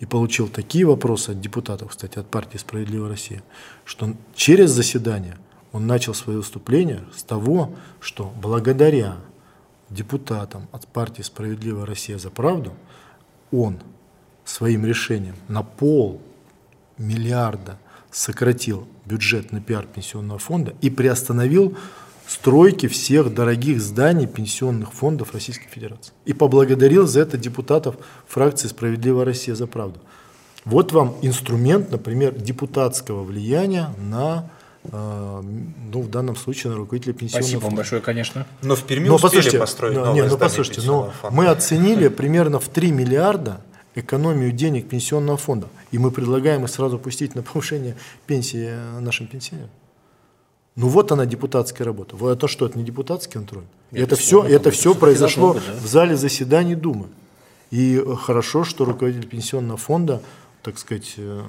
[0.00, 3.44] и получил такие вопросы от депутатов, кстати, от партии «Справедливая Россия»,
[3.84, 5.38] что через заседание
[5.70, 9.18] он начал свое выступление с того, что благодаря
[9.88, 12.72] депутатам от партии «Справедливая Россия за правду»
[13.52, 13.78] он
[14.44, 16.20] своим решением на пол
[16.98, 17.78] миллиарда
[18.16, 21.76] сократил бюджет на пиар пенсионного фонда и приостановил
[22.26, 26.14] стройки всех дорогих зданий пенсионных фондов Российской Федерации.
[26.24, 30.00] И поблагодарил за это депутатов фракции «Справедливая Россия за правду».
[30.64, 34.48] Вот вам инструмент, например, депутатского влияния на,
[34.84, 35.42] э,
[35.92, 37.76] ну, в данном случае, на руководителя пенсионного Спасибо вам фонда.
[37.76, 38.46] большое, конечно.
[38.62, 41.36] Но в Перми Но успели послушайте, построить ну, новое не, ну, здание послушайте, но фонда.
[41.36, 43.60] мы оценили примерно в 3 миллиарда
[43.96, 45.68] экономию денег пенсионного фонда.
[45.90, 49.70] И мы предлагаем их сразу пустить на повышение пенсии э, нашим пенсионерам.
[50.76, 52.16] Ну вот она депутатская работа.
[52.16, 53.64] Вот Это что, это не депутатский контроль?
[53.92, 55.60] это все, это все произошло да.
[55.80, 57.06] в зале заседаний Думы.
[57.70, 60.22] И э, хорошо, что руководитель пенсионного фонда,
[60.62, 61.42] так сказать, э,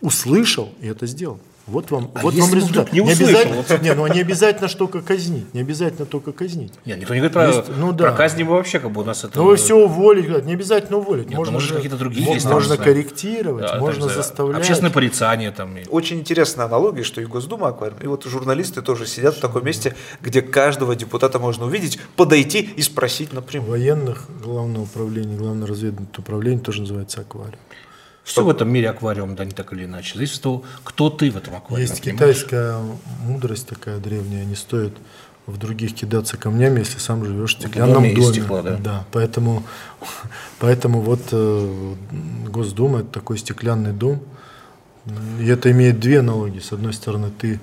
[0.00, 1.38] услышал и это сделал.
[1.66, 2.92] Вот вам, вот если вам результат.
[2.92, 6.72] не услышал, обязательно, не, ну, не обязательно ж только казнить, не обязательно только казнить.
[6.84, 8.06] Нет, никто не говорит про, Есть, ну да.
[8.08, 9.38] про казни вообще как бы у нас это...
[9.38, 11.26] Ну вы все уволить, говорят, не обязательно уволить.
[11.26, 12.92] Нет, ну, можно может, же- какие-то другие мо- есть, Можно там, знаю.
[12.94, 14.14] корректировать, Да, можно да.
[14.14, 14.58] заставлять.
[14.58, 15.76] Общественное порицание там.
[15.90, 19.94] Очень интересная аналогия, что и Госдума аквариум, и вот журналисты тоже сидят в таком месте,
[20.20, 23.70] где каждого депутата можно увидеть, подойти и спросить напрямую.
[23.70, 27.54] Военных, главное управление, главное разведывательное управление тоже называется аквариум.
[28.30, 30.14] Все в этом мире аквариум, да, не так или иначе.
[30.14, 31.88] Зависит от того, кто ты в этом аквариуме.
[31.88, 32.36] Есть понимаешь?
[32.36, 32.78] китайская
[33.24, 34.92] мудрость такая древняя, не стоит
[35.46, 38.32] в других кидаться камнями, если сам живешь в стеклянном доме доме.
[38.32, 39.04] стекла, да.
[39.10, 39.64] поэтому,
[40.58, 41.94] поэтому вот э,
[42.48, 44.22] Госдума это такой стеклянный дом.
[45.40, 46.60] И это имеет две аналогии.
[46.60, 47.58] С одной стороны, ты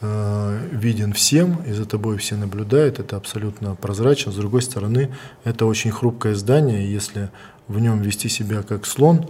[0.00, 4.32] э, виден всем, и за тобой все наблюдают, это абсолютно прозрачно.
[4.32, 5.10] С другой стороны,
[5.44, 7.30] это очень хрупкое здание, и если
[7.68, 9.28] в нем вести себя как слон,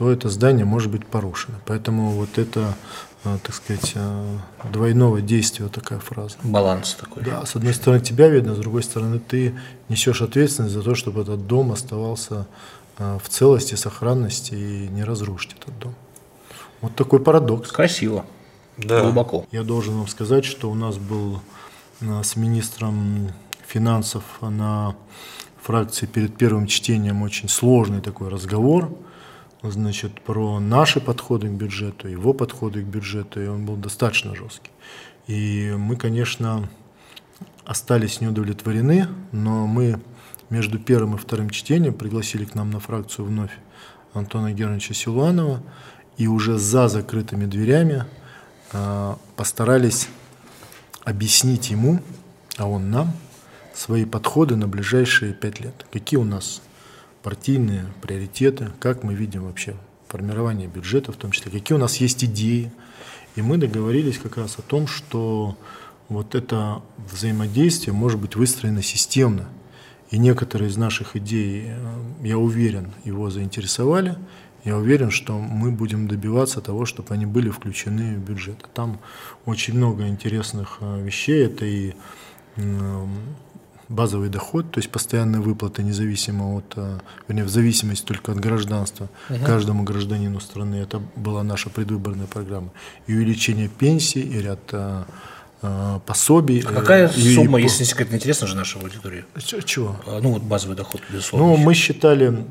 [0.00, 1.58] то это здание может быть порушено.
[1.66, 2.74] Поэтому вот это,
[3.24, 4.38] э, так сказать, э,
[4.72, 6.38] двойного действия вот такая фраза.
[6.42, 7.22] Баланс такой.
[7.22, 9.54] Да, с одной стороны тебя видно, с другой стороны ты
[9.90, 12.46] несешь ответственность за то, чтобы этот дом оставался
[12.96, 15.94] э, в целости, сохранности и не разрушить этот дом.
[16.80, 17.70] Вот такой парадокс.
[17.70, 18.24] Красиво.
[18.78, 19.02] Да.
[19.02, 19.44] Глубоко.
[19.52, 21.42] Я должен вам сказать, что у нас был
[22.00, 23.32] с министром
[23.66, 24.96] финансов на
[25.60, 28.90] фракции перед первым чтением очень сложный такой разговор,
[29.62, 34.70] значит, про наши подходы к бюджету, его подходы к бюджету, и он был достаточно жесткий.
[35.26, 36.68] И мы, конечно,
[37.64, 40.00] остались неудовлетворены, но мы
[40.48, 43.52] между первым и вторым чтением пригласили к нам на фракцию вновь
[44.14, 45.62] Антона Германовича Силуанова,
[46.16, 48.04] и уже за закрытыми дверями
[48.72, 50.08] э, постарались
[51.04, 52.00] объяснить ему,
[52.58, 53.12] а он нам,
[53.72, 55.86] свои подходы на ближайшие пять лет.
[55.90, 56.60] Какие у нас
[57.22, 59.76] партийные приоритеты, как мы видим вообще
[60.08, 62.72] формирование бюджета в том числе, какие у нас есть идеи.
[63.36, 65.56] И мы договорились как раз о том, что
[66.08, 69.48] вот это взаимодействие может быть выстроено системно.
[70.10, 74.16] И некоторые из наших идей, э, я уверен, его заинтересовали.
[74.64, 78.68] Я уверен, что мы будем добиваться того, чтобы они были включены в бюджет.
[78.74, 78.98] Там
[79.46, 81.46] очень много интересных э, вещей.
[81.46, 81.94] Это и
[83.90, 86.98] базовый доход, то есть постоянные выплаты, независимо от, э,
[87.28, 89.44] вернее, в зависимости только от гражданства Мгм.
[89.44, 90.76] каждому гражданину страны.
[90.76, 92.70] Это была наша предвыборная программа.
[93.08, 95.02] И увеличение пенсий, и ряд э,
[95.62, 96.60] э, пособий.
[96.66, 99.24] А какая и- сумма, и- если не секрет, интересна же нашей аудитории?
[99.64, 99.96] Чего?
[100.06, 101.48] А, Ну, вот базовый доход, безусловно.
[101.48, 102.44] Ну, мы считали,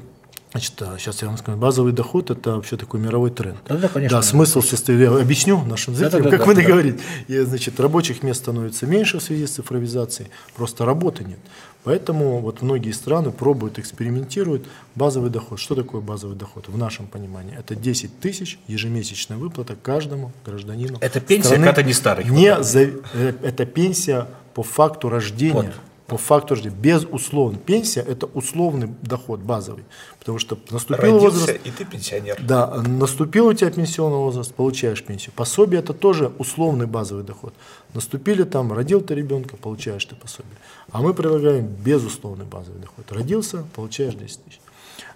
[0.51, 3.57] значит, сейчас я вам скажу, базовый доход– это вообще такой мировой тренд.
[3.67, 4.17] Да-да, конечно.
[4.17, 6.61] Да, смысл состоит, я объясню нашим зрителям, Да-да-да, как вы да.
[6.61, 6.99] договорились.
[7.27, 11.39] И, значит, рабочих мест становится меньше в связи с цифровизацией, просто работы нет.
[11.85, 14.67] Поэтому вот многие страны пробуют, экспериментируют.
[14.95, 15.59] Базовый доход.
[15.59, 17.55] Что такое базовый доход в нашем понимании?
[17.57, 20.97] Это 10 тысяч ежемесячная выплата каждому гражданину.
[20.99, 21.65] Это пенсия, страны.
[21.67, 22.25] когда ты не старый.
[22.25, 22.81] Не за-
[23.13, 25.53] э, это пенсия по факту рождения.
[25.53, 25.71] Вот.
[26.09, 26.75] По факту рождения.
[26.75, 27.57] Безусловно.
[27.57, 29.83] Пенсия– это условный доход базовый.
[30.17, 31.59] Потому что наступил Родился, возраст...
[31.63, 32.37] и ты пенсионер.
[32.41, 35.33] Да, наступил у тебя пенсионный возраст, получаешь пенсию.
[35.35, 37.53] Пособие это тоже условный базовый доход.
[37.93, 40.57] Наступили там, родил ты ребенка, получаешь ты пособие.
[40.91, 43.11] А мы предлагаем безусловный базовый доход.
[43.11, 44.59] Родился, получаешь 10 тысяч.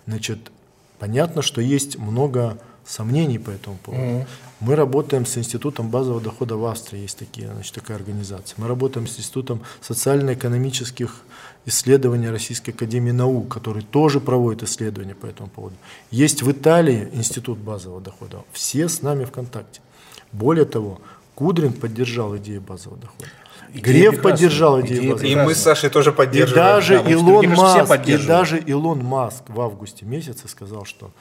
[0.05, 0.39] Значит,
[0.99, 4.03] понятно, что есть много сомнений по этому поводу.
[4.03, 4.25] Мгм.
[4.59, 8.55] Мы работаем с Институтом базового дохода в Австрии, есть такие, значит, такая организация.
[8.57, 11.15] Мы работаем с Институтом социально-экономических
[11.65, 15.75] исследований Российской Академии Наук, который тоже проводит исследования по этому поводу.
[16.11, 18.43] Есть в Италии Институт базового дохода.
[18.51, 19.81] Все с нами в контакте.
[20.31, 20.99] Более того,
[21.35, 23.27] Кудрин поддержал идею базового дохода.
[23.75, 24.31] Идея Греф прекрасная.
[24.31, 25.49] поддержал идею Идея базового И дохода.
[25.49, 26.65] мы с Сашей тоже И поддерживаем.
[26.65, 31.11] даже Да, Илон Маск, и даже Илон Маск в августе месяце сказал, что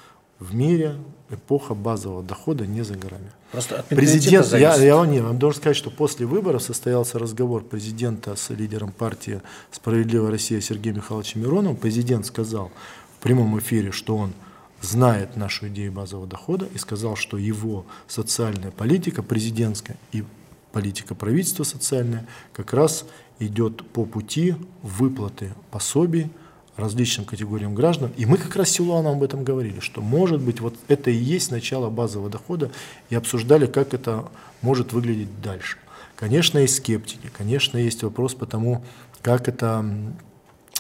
[0.43, 0.97] в мире
[1.31, 3.31] эпоха базового дохода не за горами.
[3.53, 7.63] Просто от Президент, я, я вам, не, вам должен сказать, что после выборов состоялся разговор
[7.63, 11.77] президента с лидером партии «Справедливая Россия» Сергеем Михайловичем Мироновым.
[11.77, 12.71] Президент сказал
[13.17, 14.33] в прямом эфире, что он
[14.81, 20.25] знает нашу идею базового дохода и сказал, что его социальная политика президентская и
[20.73, 23.05] политика правительства социальная как раз
[23.39, 26.31] идет по пути выплаты пособий
[26.77, 28.13] различным категориям граждан.
[28.17, 31.51] И мы как раз Силуаном об этом говорили, что может быть вот это и есть
[31.51, 32.71] начало базового дохода,
[33.11, 34.25] и обсуждали, как это
[34.63, 35.77] может выглядеть дальше.
[36.17, 38.85] Конечно, есть скептики, конечно, есть вопрос по тому,
[39.23, 39.85] как это,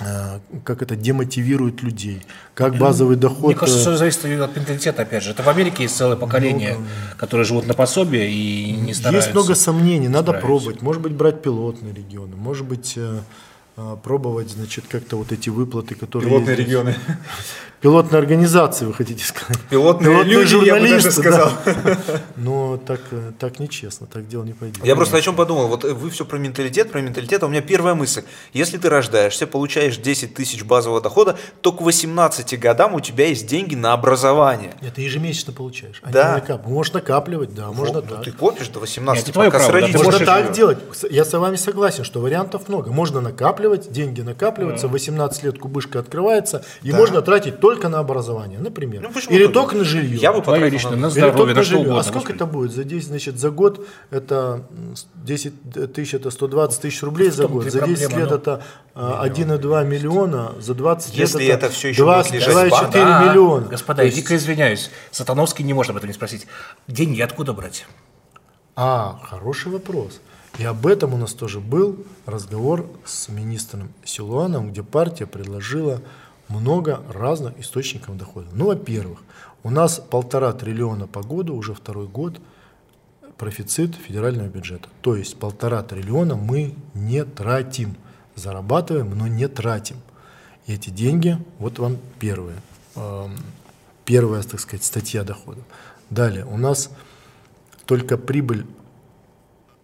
[0.00, 2.22] э, как это демотивирует людей,
[2.54, 3.46] как базовый доход...
[3.46, 5.32] Мне кажется, э, все зависит и от менталитета, опять же.
[5.32, 6.76] Это в Америке есть целое поколение,
[7.16, 9.28] которые живут на пособие и не стараются.
[9.28, 10.80] Есть много сомнений, надо пробовать.
[10.80, 13.20] Может быть, брать пилотные регионы, может быть, э, э,
[14.02, 16.68] пробовать, значит, как-то вот эти выплаты, которые Пилотные есть.
[16.68, 16.94] регионы.
[17.80, 19.58] Пилотные организации, вы хотите сказать?
[19.68, 21.50] Пилотные люди, я бы даже сказал.
[21.64, 21.98] да.
[22.36, 24.84] Но так, э, так нечестно, так дело не пойдет.
[24.84, 25.66] Я просто о чем подумал.
[25.66, 27.42] Вот э, вы все про менталитет, про менталитет.
[27.42, 28.22] А у меня первая мысль.
[28.52, 33.48] Если ты рождаешься, получаешь 10 тысяч базового дохода, то к 18 годам у тебя есть
[33.48, 34.74] деньги на образование.
[34.80, 35.98] Нет, ты ежемесячно получаешь.
[36.04, 36.38] а Да.
[36.38, 38.24] накап- Можешь накапливать, да, можно Вот, ну, так.
[38.24, 40.56] ты копишь до 18, Нет, пока с право, да, Можно так живешь.
[40.56, 40.78] делать.
[41.10, 42.92] Я с вами согласен, что вариантов много.
[42.92, 49.02] Можно накапливать, деньги накапливаются, 18 лет кубышка открывается, и можно тратить только на образование, например.
[49.02, 49.52] Ну, Или только?
[49.52, 50.16] только на жилье.
[50.16, 51.84] Я бы потратил личное, на- здоровье, только на что жилье.
[51.86, 52.00] угодно.
[52.00, 52.72] А сколько это будет?
[52.72, 57.46] За 10, значит, за год это м, с- 10 тысяч, это 120 тысяч рублей за
[57.48, 57.64] год.
[57.64, 58.36] За 10 проблема, лет ну.
[58.36, 58.62] это
[58.94, 62.86] а, 1,2 миллиона, за 20 Если лет это всё ещё 20, будет лежать в банке.
[62.86, 63.66] 4 Да, миллиона.
[63.68, 64.90] Господа, я дико извиняюсь.
[65.10, 66.46] Сатановский не может об этом не спросить.
[66.88, 67.86] Деньги откуда брать?
[68.76, 70.20] А, хороший вопрос.
[70.58, 76.02] И об этом у нас тоже был разговор с министром Силуаном, где партия предложила
[76.48, 78.48] много разных источников дохода.
[78.52, 79.20] Ну, во-первых,
[79.62, 82.40] у нас полтора триллиона по году, уже второй год,
[83.38, 84.88] профицит федерального бюджета.
[85.00, 87.96] То есть полтора триллиона мы не тратим.
[88.34, 89.96] Зарабатываем, но не тратим.
[90.66, 92.56] И эти деньги, вот вам первые.
[92.94, 93.36] эм,
[94.04, 95.64] Первая, так сказать, статья доходов.
[96.10, 96.90] Далее, у нас
[97.86, 98.66] только прибыль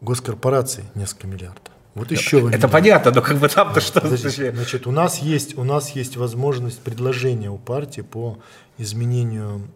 [0.01, 1.73] госкорпораций несколько миллиардов.
[1.95, 2.69] Вот еще Это видите.
[2.69, 4.01] понятно, но как бы там-то что?
[4.01, 8.39] Подождите, Значит, у нас есть у нас есть возможность предложения у партии по
[8.77, 9.69] изменению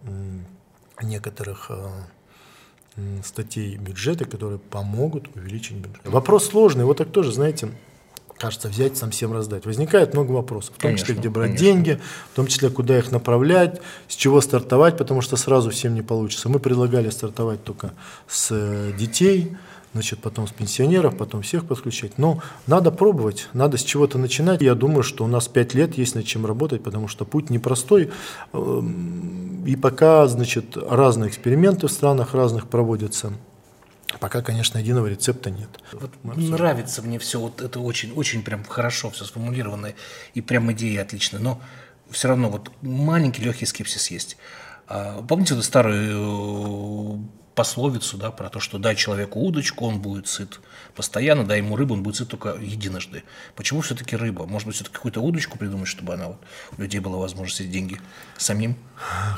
[1.03, 1.71] некоторых
[2.97, 6.01] э, статей бюджета, которые помогут увеличить бюджет.
[6.05, 7.71] Вопрос сложный, вот так тоже, знаете,
[8.39, 9.67] кажется, взять сам всем раздать.
[9.67, 11.65] Возникает много вопросов, в том числе, Конечно, где брать конечно.
[11.67, 12.01] деньги,
[12.33, 16.49] в том числе, куда их направлять, с чего стартовать, потому что сразу всем не получится.
[16.49, 17.95] Мы предлагали стартовать только
[18.27, 19.57] с э, детей,
[19.93, 22.19] значит, потом с пенсионеров, потом всех подключать.
[22.19, 24.61] Но надо пробовать, надо с чего-то начинать.
[24.63, 28.11] Я думаю, что у нас пять лет есть над чем работать, потому что путь непростой.
[28.53, 33.33] Эм, И пока, значит, разные эксперименты в странах разных проводятся
[34.21, 35.71] Пока, конечно, единого рецепта нет.
[35.93, 39.95] Вот нравится мне все, вот это очень, очень прям хорошо все сформулировано,
[40.35, 41.61] и прям идея отличная, но
[42.11, 44.37] все равно вот маленький легкий скепсис есть.
[44.87, 50.27] А, помните эту старую э, пословицу, да, про то, что дай человеку удочку, он будет
[50.27, 50.61] сыт
[50.94, 53.25] постоянно, дай ему рыбу, он будет сыт только единожды.
[53.57, 54.46] Почему все-таки рыба?
[54.46, 56.38] Может быть, все-таки какую-то удочку придумать, чтобы она вот,
[56.77, 58.00] у людей была возможность эти деньги
[58.37, 58.77] самим?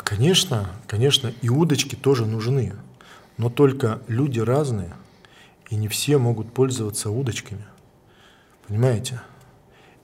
[0.05, 2.75] Конечно, конечно, и удочки тоже нужны.
[3.37, 4.95] Но только люди разные,
[5.69, 7.65] и не все могут пользоваться удочками.
[8.69, 9.21] Понимаете?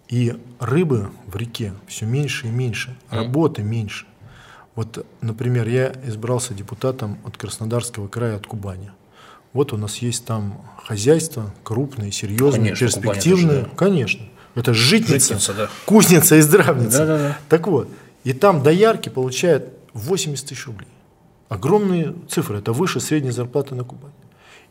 [0.08, 4.06] И рыбы в реке все меньше и меньше, работы меньше.
[4.80, 8.92] Вот, например, я избрался депутатом от Краснодарского края, от Кубани.
[9.52, 13.68] Вот у нас есть там хозяйство крупное, серьезное, Конечно, Кубань, же, да.
[13.76, 14.22] Конечно.
[14.54, 15.68] Это житница, Житница, да.
[15.84, 16.96] кузница и здравница.
[16.96, 17.38] Да-да-да.
[17.50, 17.90] Так вот,
[18.24, 20.88] и там доярки получают 80 тысяч рублей.
[21.50, 24.14] Огромные цифры, это выше средней зарплаты на Кубани.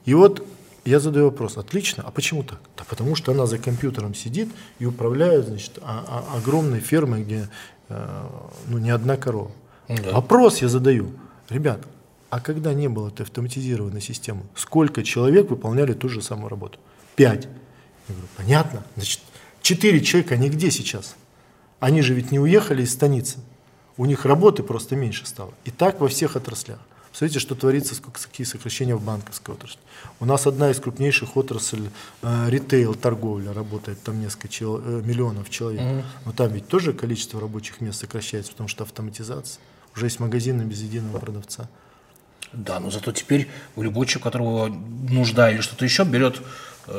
[0.06, 0.44] И вот
[0.86, 2.60] я задаю вопрос, отлично, а почему так?
[2.76, 4.50] Да потому что она за компьютером сидит
[4.80, 6.04] и управляет значит, а-
[6.34, 7.48] а- огромной фермой, где
[7.90, 8.24] э,
[8.70, 9.52] ну, не одна корова.
[9.90, 10.12] Да.
[10.14, 11.12] Вопрос я задаю,
[11.50, 11.82] ребят,
[12.30, 16.80] а когда не было этой автоматизированной системы, сколько человек выполняли ту же самую работу?
[17.16, 17.46] Пять.
[18.08, 19.20] Я говорю, понятно, значит,
[19.62, 21.16] четыре человека, они где сейчас?
[21.80, 23.40] Они же ведь не уехали из станицы.
[23.98, 25.54] У них работы просто меньше стало.
[25.66, 26.80] И так во всех отраслях.
[27.12, 29.80] Посмотрите, что творится, сколько- какие сокращения в банковской отрасли.
[30.20, 31.90] У нас одна из крупнейших отраслей
[32.22, 35.82] э, ритейл, торговля, работает там несколько чел- э, миллионов человек.
[36.26, 39.60] Но там ведь тоже количество рабочих мест сокращается, потому что автоматизация.
[40.00, 41.68] Уже есть магазины без единого продавца.
[42.54, 46.42] Да, но зато теперь у любой человек, которого нужда или что-то еще, берет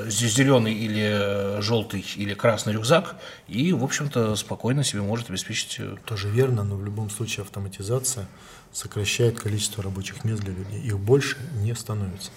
[0.06, 3.16] зеленый или э, желтый или красный рюкзак
[3.48, 8.28] и, в общем-то, спокойно себе может обеспечить э, Тоже верно, но в любом случае автоматизация
[8.70, 10.82] сокращает количество рабочих мест для людей.
[10.82, 12.30] Их больше не становится.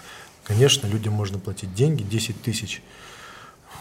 [0.44, 2.82] Конечно, людям можно платить деньги, 10 тысяч.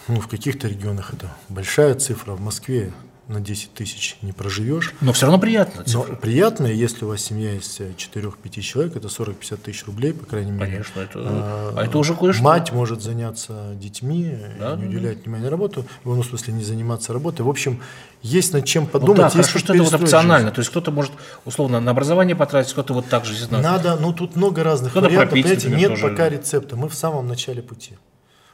[0.10, 2.34] Ну, в каких-то регионах это большая цифра.
[2.34, 2.92] В Москве
[3.28, 4.94] на 10 тысяч не проживешь.
[5.00, 5.84] Но все равно приятно.
[5.94, 10.52] Но приятно, если у вас семья из 4-5 человек, это 40-50 тысяч рублей, по крайней
[10.52, 10.66] мере.
[10.72, 12.44] Конечно, это, А, а это уже кое-что.
[12.44, 17.14] Мать может заняться детьми, Да, не да, уделять внимания работу, в ну, смысле не заниматься
[17.14, 17.44] работой.
[17.44, 17.80] В общем,
[18.22, 19.18] есть над чем Ну подумать.
[19.18, 20.48] да, есть хорошо, что это вот опционально.
[20.48, 20.56] жизнь.
[20.56, 21.12] То есть кто-то может
[21.46, 23.32] условно на образование потратить, кто-то вот так же.
[23.32, 23.62] действительно.
[23.62, 25.30] Надо, ну тут много разных Надо вариантов.
[25.32, 26.10] пропить, например, нет тоже.
[26.10, 26.76] пока рецепта.
[26.76, 27.94] Мы в самом начале пути.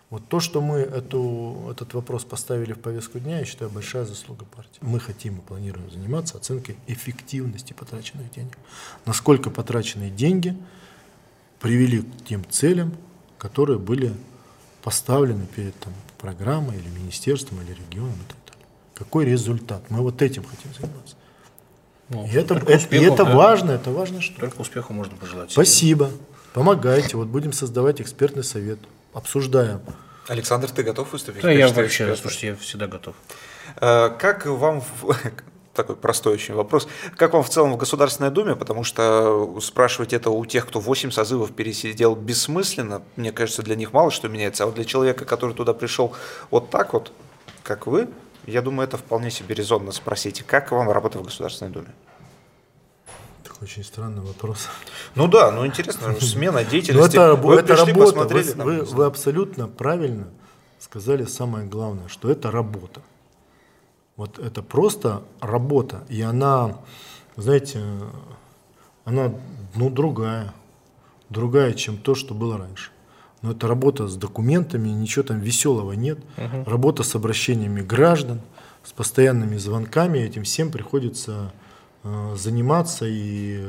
[0.09, 4.43] Вот то, что мы эту, этот вопрос поставили в повестку дня, я считаю, большая заслуга
[4.45, 4.79] партии.
[4.81, 8.57] Мы хотим и планируем заниматься оценкой эффективности потраченных денег.
[9.05, 10.57] Насколько потраченные деньги
[11.59, 12.95] привели к тем целям,
[13.37, 14.11] которые были
[14.81, 18.65] поставлены перед там, программой или министерством, или регионом и так далее.
[18.95, 19.91] Какой результат?
[19.91, 21.15] Мы вот этим хотим заниматься.
[22.09, 23.35] Ну, И это, это- и это да.
[23.35, 24.39] важно, это важно что?
[24.39, 25.51] Только успеха можно пожелать.
[25.51, 26.09] Спасибо.
[26.53, 27.15] Помогайте.
[27.15, 28.79] Вот будем создавать экспертный совет.
[29.19, 29.81] Обсуждаем.
[30.29, 31.41] Александр, ты готов выступить?
[31.41, 32.21] Да, я вообще, эксперта?
[32.21, 33.15] слушайте, я всегда готов.
[33.81, 34.81] Э, Как вам,
[35.73, 40.29] такой простой очень вопрос, как вам в целом в Государственной Думе, потому что спрашивать это
[40.29, 44.67] у тех, кто 8 созывов пересидел бессмысленно, мне кажется, для них мало что меняется, а
[44.67, 46.15] вот для человека, который туда пришел
[46.49, 47.11] вот так вот,
[47.63, 48.07] как вы,
[48.45, 51.89] я думаю, это вполне себе резонно спросить, как вам работа в Государственной Думе?
[53.61, 54.67] Очень странный вопрос.
[55.15, 57.15] Ну да, ну интересно, смена Но деятельности.
[57.15, 58.27] это, Вы это пришли, работа.
[58.33, 60.27] Вы, там, вы- вы абсолютно правильно
[60.79, 63.01] сказали самое главное, что это работа.
[64.15, 66.03] Вот это просто работа.
[66.07, 66.77] И она,
[67.35, 67.83] знаете,
[69.03, 69.33] она
[69.75, 70.53] ну, другая.
[71.29, 72.91] Другая, чем то, что было раньше.
[73.41, 76.19] Но это работа с документами, ничего там веселого нет.
[76.65, 78.41] Работа с обращениями граждан,
[78.83, 80.19] с постоянными звонками.
[80.19, 81.53] Этим всем приходится
[82.03, 83.05] заниматься.
[83.07, 83.65] И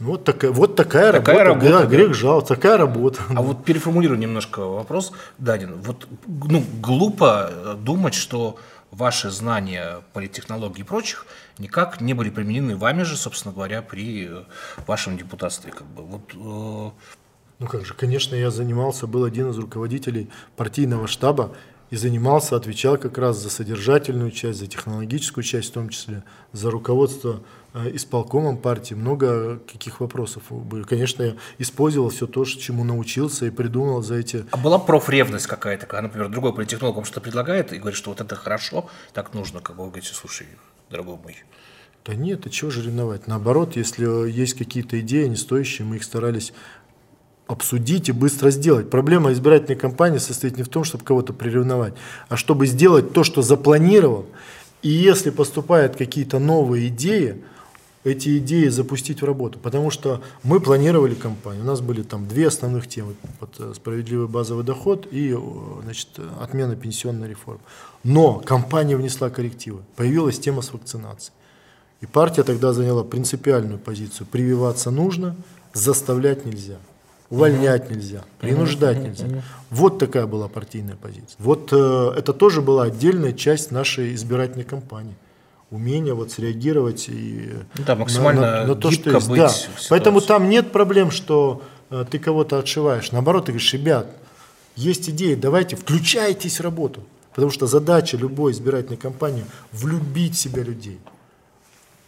[0.00, 1.68] ну, вот, такая, вот такая, Такая работа.
[1.68, 1.86] работа, Да, да.
[1.86, 2.54] грех жаловаться.
[2.54, 3.20] Такая работа.
[3.36, 5.74] А вот переформулирую немножко вопрос, Данин.
[5.82, 8.56] Вот ну, глупо э, думать, что
[8.90, 11.26] ваши знания политтехнологий и прочих
[11.58, 14.42] никак не были применены вами же, собственно говоря, при э,
[14.86, 15.70] вашем депутатстве.
[15.70, 16.02] Как бы.
[16.02, 16.90] вот, э,
[17.58, 21.54] Ну как же, конечно, я занимался, был один из руководителей партийного штаба
[21.90, 26.22] и занимался, отвечал как раз за содержательную часть, за технологическую часть в том числе,
[26.52, 27.42] за руководство
[27.74, 28.94] э, исполкомом партии.
[28.94, 30.84] Много каких вопросов были.
[30.84, 34.44] Конечно, я использовал все то, чему научился и придумал за эти...
[34.52, 38.20] а была профревность какая-то, когда, например, другой политтехнолог вам что-то предлагает и говорит, что вот
[38.20, 40.46] это хорошо, так нужно, как бы вы говорите, слушай,
[40.90, 41.36] дорогой мой,
[42.04, 43.26] Да нет, а чего же ревновать?
[43.26, 46.52] Наоборот, если есть какие-то идеи не стоящие, мы их старались
[47.50, 48.90] обсудить и быстро сделать.
[48.90, 51.94] Проблема избирательной кампании состоит не в том, чтобы кого-то приревновать,
[52.28, 54.26] а чтобы сделать то, что запланировал.
[54.82, 57.42] И если поступают какие-то новые идеи,
[58.02, 59.58] эти идеи запустить в работу.
[59.58, 61.64] Потому что мы планировали кампанию.
[61.64, 63.14] У нас были там две основных темы.
[63.40, 65.38] Вот, э, справедливый базовый доход и э,
[65.82, 66.08] значит,
[66.40, 67.60] отмена пенсионной реформы.
[68.04, 69.82] Но компания внесла коррективы.
[69.96, 71.34] Появилась тема с вакцинацией.
[72.00, 74.26] И партия тогда заняла принципиальную позицию.
[74.26, 75.36] Прививаться нужно,
[75.74, 76.78] заставлять нельзя.
[77.30, 79.26] Увольнять нельзя, принуждать нельзя.
[79.70, 81.36] Вот такая была партийная позиция.
[81.38, 85.14] Вот э, это тоже была отдельная часть нашей избирательной кампании
[85.70, 89.28] умение вот среагировать и ну, да, максимально на, на, на то, что есть.
[89.28, 89.52] Быть да.
[89.88, 93.12] Поэтому там нет проблем, что э, ты кого-то отшиваешь.
[93.12, 94.08] Наоборот, ты говоришь, ребят,
[94.76, 97.02] есть идеи, давайте включайтесь в работу.
[97.34, 100.98] Потому что задача любой избирательной кампании– влюбить в себя людей,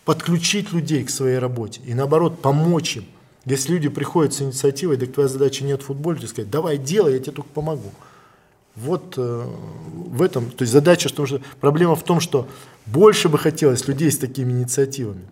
[0.04, 3.04] подключить людей к своей работе и наоборот помочь им.
[3.45, 7.14] Если люди приходят с инициативой, так твоя задача нет в футболе, ты сказать, давай делай,
[7.14, 7.93] я тебе только помогу.
[8.76, 9.47] Вот э,
[9.95, 12.49] в этом, то есть задача, что, что проблема в том, что
[12.86, 15.26] больше бы хотелось людей с такими инициативами.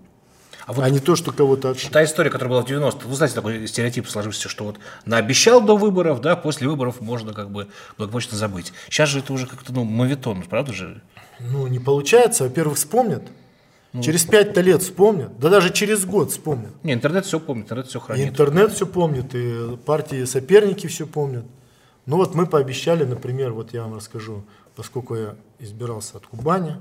[0.67, 1.91] А, вот а не то, что кого-то отшить.
[1.91, 5.77] Та история, которая была в 90-х, вы знаете, такой стереотип сложился, что вот наобещал до
[5.77, 8.73] выборов, да, после выборов можно как бы благополучно забыть.
[8.89, 11.01] Сейчас же это уже как-то, ну, мавитон, правда же?
[11.41, 12.45] Ну, не получается.
[12.45, 13.23] Во-первых, вспомнят.
[13.93, 16.71] Ну, через пять-то лет вспомнят, да даже через год вспомнят.
[16.85, 18.25] Не, интернет все помнит, интернет все хранит.
[18.25, 21.45] И интернет все помнит, и партии соперники все помнят.
[22.07, 24.45] Ну вот мы пообещали, например, вот я вам расскажу,
[24.77, 26.77] поскольку я избирался от Кубани,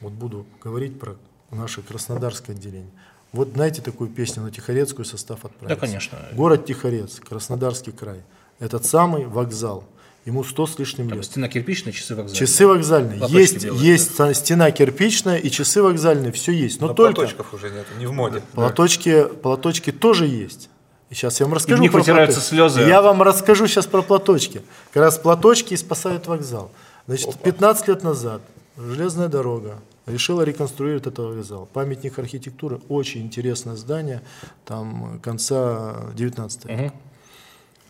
[0.00, 1.16] вот буду говорить про
[1.50, 2.90] наше Краснодарское отделение.
[3.32, 5.80] Вот знаете такую песню на Тихорецкую состав отправился?
[5.80, 6.18] Да, конечно.
[6.32, 8.22] Город Тихорец, Краснодарский край.
[8.58, 9.84] Этот самый вокзал.
[10.24, 11.24] Ему сто с лишним Там лет.
[11.24, 12.38] Стена кирпичная, часы вокзальные.
[12.38, 13.20] Часы вокзальные.
[13.28, 14.32] есть, есть да.
[14.32, 16.80] стена кирпичная и часы вокзальные, все есть.
[16.80, 17.14] Но, Но только...
[17.16, 18.40] платочков уже нет, не в моде.
[18.52, 20.70] Платочки, платочки тоже есть.
[21.10, 22.54] И сейчас я вам расскажу и в них про вытираются платочки.
[22.54, 22.88] слезы.
[22.88, 24.62] Я вам расскажу сейчас про платочки.
[24.92, 26.70] Как раз платочки и спасают вокзал.
[27.06, 27.38] Значит, Опа.
[27.44, 28.42] 15 лет назад
[28.76, 31.68] железная дорога решила реконструировать этот вокзал.
[31.72, 34.22] Памятник архитектуры, очень интересное здание,
[34.64, 36.82] там конца 19 века.
[36.82, 36.92] Угу.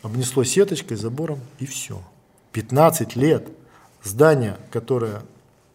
[0.03, 2.03] Обнесло сеточкой, забором и все.
[2.53, 3.49] 15 лет
[4.03, 5.23] здание, которое,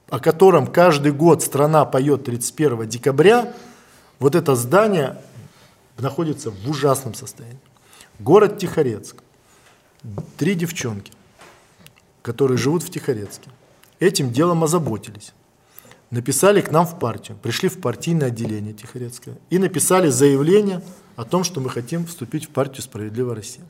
[0.10, 3.54] о котором каждый год страна поет 31 декабря,
[4.20, 5.18] вот это здание
[5.98, 7.60] находится в ужасном состоянии.
[8.20, 9.18] Город Тихорецк.
[10.38, 11.12] Три девчонки,
[12.22, 13.50] которые живут в Тихорецке,
[14.00, 15.34] этим делом озаботились.
[16.12, 20.82] Написали к нам в партию, пришли в партийное отделение Тихорецкое и написали заявление
[21.16, 23.66] о том, что мы хотим вступить в партию «Справедливая Россия».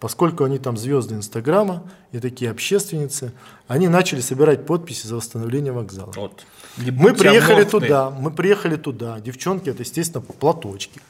[0.00, 3.32] Поскольку они там звезды Инстаграма и такие общественницы,
[3.66, 6.12] они начали собирать подписи за восстановление вокзала.
[6.14, 6.46] Вот.
[6.76, 11.00] Мы приехали туда, мы приехали туда, девчонки, это, естественно, платочки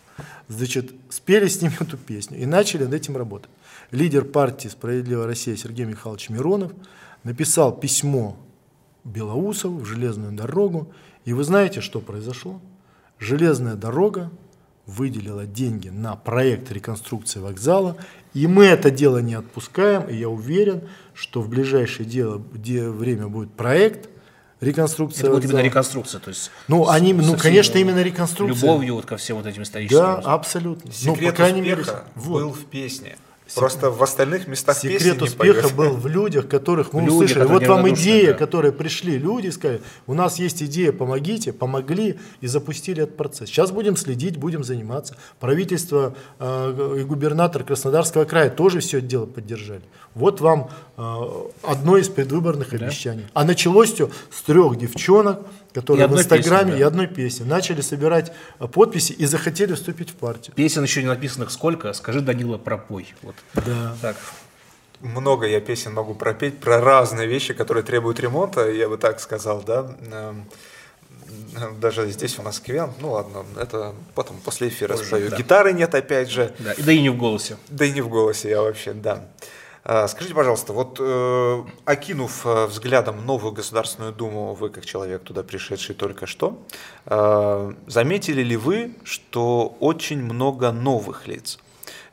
[0.48, 3.50] значит, спели с ними эту песню и начали над этим работать.
[3.90, 6.72] Лидер партии «Справедливая Россия» Сергей Михайлович Миронов
[7.24, 8.36] написал письмо
[9.04, 10.92] Белоусову в железную дорогу.
[11.24, 12.60] И вы знаете, что произошло?
[13.18, 14.30] Железная дорога
[14.86, 17.96] выделила деньги на проект реконструкции вокзала,
[18.34, 20.82] и мы это дело не отпускаем, и я уверен,
[21.14, 24.08] что в ближайшее дело, где время будет проект–
[24.60, 25.24] реконструкция.
[25.24, 26.50] Это будет именно реконструкция, то есть.
[26.68, 28.60] Ну, они, ну, конечно, именно реконструкция.
[28.60, 29.98] Любовью вот ко всем вот этим историческим.
[29.98, 30.90] Да, абсолютно.
[30.92, 31.84] Секрет ну, по крайней мере,
[32.16, 33.16] был в песне.
[33.54, 37.44] Просто в остальных местах Секрет успеха был в людях, которых мы люди, услышали.
[37.44, 38.38] Вот вам идея, да.
[38.38, 43.48] которые пришли люди, сказали, у нас есть идея, помогите, помогли и запустили этот процесс.
[43.48, 45.16] Сейчас будем следить, будем заниматься.
[45.40, 49.82] Правительство э, и губернатор Краснодарского края тоже все это дело поддержали.
[50.14, 51.24] Вот вам э,
[51.62, 52.86] одно из предвыборных да.
[52.86, 53.24] обещаний.
[53.32, 55.40] А началось все с трех девчонок,
[55.80, 56.78] которые в Инстаграме песни, да.
[56.78, 60.54] и одной песни начали собирать э, подписи и захотели вступить в партию.
[60.56, 61.92] Песен еще не написанных сколько?
[61.92, 63.14] Скажи, Данила, пропой.
[63.22, 63.36] Вот.
[63.54, 63.96] Да.
[64.02, 64.16] Так.
[65.00, 69.62] Много я песен могу пропеть про разные вещи, которые требуют ремонта, я бы так сказал,
[69.62, 69.88] да.
[70.10, 70.46] Эм,
[71.80, 75.30] даже здесь в Москве, ну ладно, это потом после эфира Позже, спою.
[75.30, 75.36] Да.
[75.36, 76.52] Гитары нет опять же.
[76.58, 77.56] Да, да и не в голосе.
[77.68, 79.28] Да и не в голосе я вообще, да.
[79.90, 85.42] А, скажите, пожалуйста, вот э, окинув э, взглядом новую Государственную Думу, вы как человек туда
[85.42, 86.58] пришедший только что,
[87.06, 91.58] э, заметили ли вы, что очень много новых лиц?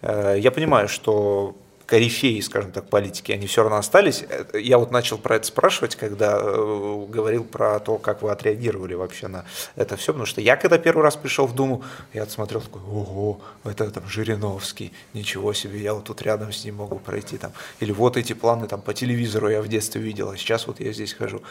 [0.02, 1.56] Я понимаю, что
[1.86, 4.24] корифеи, скажем так, политики, они все равно остались.
[4.30, 8.94] Э, я вот начал про это спрашивать, когда э, говорил про то, как вы отреагировали
[8.96, 11.84] вообще на это все, потому что я, когда первый раз пришел в Думу,
[12.14, 16.76] я смотрел такой, ого, это там Жириновский, ничего себе, я вот тут рядом с ним
[16.76, 20.38] могу пройти там, или вот эти планы там по телевизору я в детстве видел, а
[20.38, 21.42] сейчас вот я здесь хожу.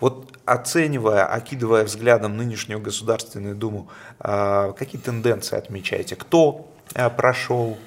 [0.00, 3.88] Вот оценивая, окидывая взглядом нынешнюю Государственную Думу,
[4.20, 6.16] э, какие тенденции отмечаете?
[6.16, 7.78] Кто э, прошел,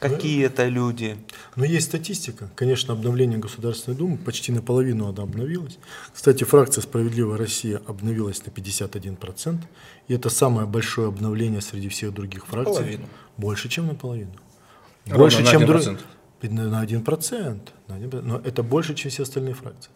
[0.00, 1.16] Какие это люди?
[1.56, 2.50] Но есть статистика.
[2.56, 5.78] Конечно, обновление Государственной Думы почти наполовину она обновилась.
[6.12, 9.58] Кстати, фракция «Справедливая Россия» обновилась на 51%.
[10.08, 12.74] И это самое большое обновление среди всех других фракций.
[12.74, 13.08] Наполовину.
[13.36, 14.32] Больше, чем наполовину.
[15.06, 15.98] Ровно Больше, на чем 1%.
[16.48, 17.58] На 1%.
[17.88, 18.22] На 1%.
[18.22, 19.90] Но это больше, чем все остальные фракции.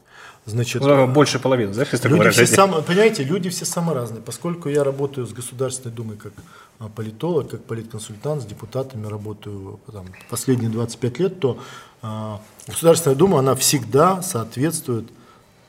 [0.47, 1.73] Значит, Ну, Больше половины,
[2.03, 4.21] такое Люди все сам, понимаете, люди все самые разные.
[4.21, 6.33] Поскольку я работаю с Государственной Думой как
[6.79, 11.59] а, политолог, как политконсультант, с депутатами работаю там, последние 25 лет, то
[12.03, 15.07] а, Государственная Дума, она всегда соответствует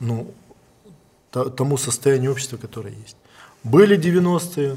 [0.01, 0.33] ну,
[1.31, 3.15] то- тому состоянию общества, которое есть.
[3.63, 4.75] Были 90-е,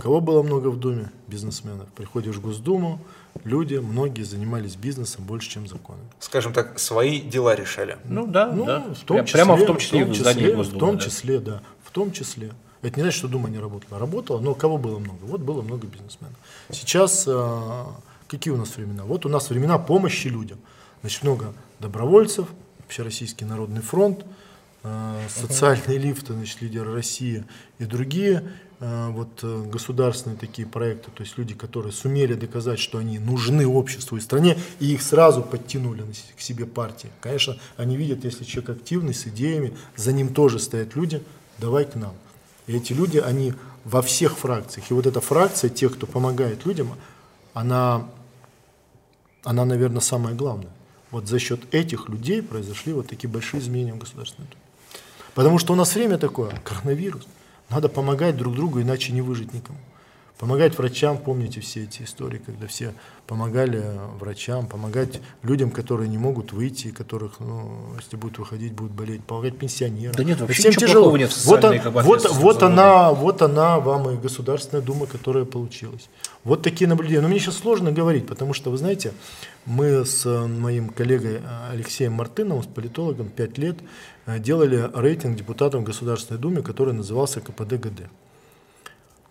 [0.00, 1.10] кого было много в Думе?
[1.28, 1.86] Бизнесменов.
[1.94, 3.00] Приходишь в Госдуму,
[3.46, 6.02] люди, многие занимались бизнесом больше, чем законом.
[6.18, 7.96] Скажем так, свои дела решали.
[8.04, 8.80] Ну да, Ну, да.
[8.80, 10.76] в том числе, Прямо в том числе в в том числе, Госдумы.
[10.76, 11.04] В том да.
[11.04, 11.62] числе, да.
[11.84, 12.52] В том числе.
[12.82, 13.98] Это не значит, что Дума не работала.
[13.98, 15.18] Работала, но кого было много?
[15.22, 16.36] Вот было много бизнесменов.
[16.70, 17.84] Сейчас э,
[18.28, 19.04] какие у нас времена?
[19.04, 20.58] Вот у нас времена помощи людям.
[21.00, 22.48] Значит, много добровольцев,
[22.84, 24.24] Общероссийский народный фронт,
[24.82, 27.44] э, социальные лифты, значит, лидеры России
[27.78, 33.18] и другие вот э, государственные такие проекты, то есть люди, которые сумели доказать, что они
[33.18, 36.04] нужны обществу и стране, и их сразу подтянули
[36.36, 37.10] к себе партии.
[37.22, 41.22] Конечно, они видят, если человек активный, с идеями, за ним тоже стоят люди,
[41.58, 42.14] давай к нам.
[42.66, 43.54] И эти люди, они
[43.84, 44.90] во всех фракциях.
[44.90, 46.90] И вот эта фракция, тех, кто помогает людям,
[47.54, 48.08] она,
[49.42, 50.70] она, наверное, самое главное.
[51.10, 54.48] Вот за счет этих людей произошли вот такие большие изменения в Государственной.
[55.34, 57.26] Потому что у нас время такое, коронавирус.
[57.70, 59.78] Надо помогать друг другу, иначе не выжить никому.
[60.38, 62.92] Помогать врачам, помните все эти истории, когда все
[63.26, 63.82] помогали
[64.20, 69.56] врачам, помогать людям, которые не могут выйти, которых, ну, если будут выходить, будут болеть, помогать
[69.58, 70.14] пенсионерам.
[70.14, 71.16] Да нет, вообще Всем тяжело.
[71.16, 76.10] нет вот, он- вот, вот она, вот она вам и Государственная Дума, которая получилась.
[76.46, 77.22] Вот такие наблюдения.
[77.22, 79.12] Но мне сейчас сложно говорить, потому что, вы знаете,
[79.64, 83.78] мы с э, моим коллегой э, Алексеем Мартыновым, с политологом, пять лет
[84.26, 88.04] э, делали рейтинг депутатов Государственной Думе, который назывался КПД-ГД.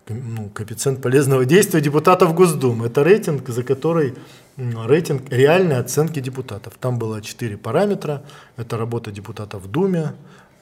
[0.08, 2.88] Ну, коэффициент полезного действия депутатов Госдумы.
[2.88, 4.14] Это рейтинг, за который
[4.58, 6.74] рейтинг реальной оценки депутатов.
[6.78, 8.24] Там было четыре параметра.
[8.58, 10.12] Это работа депутата в Думе,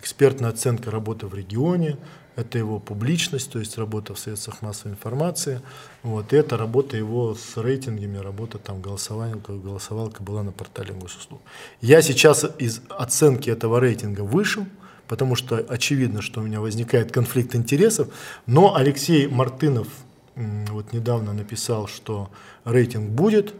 [0.00, 1.96] экспертная оценка работы в регионе,
[2.36, 5.60] это его публичность, то есть работа в средствах массовой информации.
[6.02, 10.92] Вот, и это работа его с рейтингами, работа там голосования, как голосовалка была на портале
[10.92, 11.40] госуслуг.
[11.80, 14.66] Я сейчас из оценки этого рейтинга вышел,
[15.06, 18.08] потому что очевидно, что у меня возникает конфликт интересов,
[18.46, 19.88] но Алексей Мартынов
[20.36, 22.30] вот недавно написал, что
[22.64, 23.54] рейтинг будет,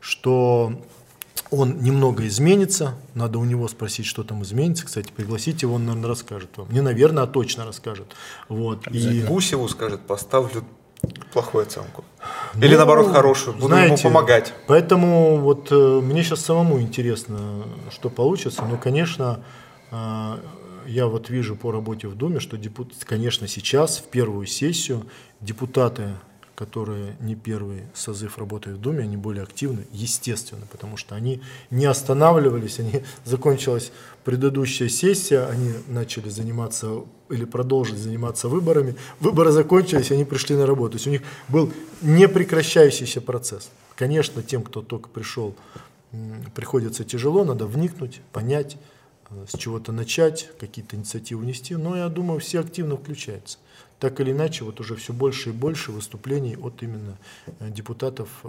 [0.00, 0.82] что
[1.50, 4.86] он немного изменится, надо у него спросить, что там изменится.
[4.86, 6.72] Кстати, пригласите его, он, наверное, расскажет вам.
[6.72, 8.14] Не, наверное, а точно расскажет.
[8.48, 8.86] Вот.
[8.88, 10.64] И, Гусеву скажет, поставлю
[11.32, 12.04] плохую оценку.
[12.56, 14.54] Или ну, наоборот хорошую, буду ему знаете, помогать.
[14.66, 18.62] Поэтому вот э, мне сейчас самому интересно, что получится.
[18.62, 19.40] Но, конечно,
[19.90, 20.36] э,
[20.86, 25.04] я вот вижу по работе в Думе, что, депут, конечно, сейчас в первую сессию
[25.40, 26.10] депутаты,
[26.54, 31.40] которые не первый созыв работают в Думе, они более активны, естественно, потому что они
[31.70, 33.92] не останавливались, они закончилась
[34.24, 40.92] предыдущая сессия, они начали заниматься или продолжить заниматься выборами, выборы закончились, они пришли на работу.
[40.92, 41.72] То есть у них был
[42.02, 43.70] непрекращающийся процесс.
[43.96, 45.54] Конечно, тем, кто только пришел,
[46.54, 48.76] приходится тяжело, надо вникнуть, понять,
[49.30, 53.58] э, с чего-то начать, какие-то инициативы внести, но я думаю, все активно включаются.
[54.02, 57.16] Так или иначе, вот уже все больше и больше выступлений от именно
[57.60, 58.48] э, депутатов э,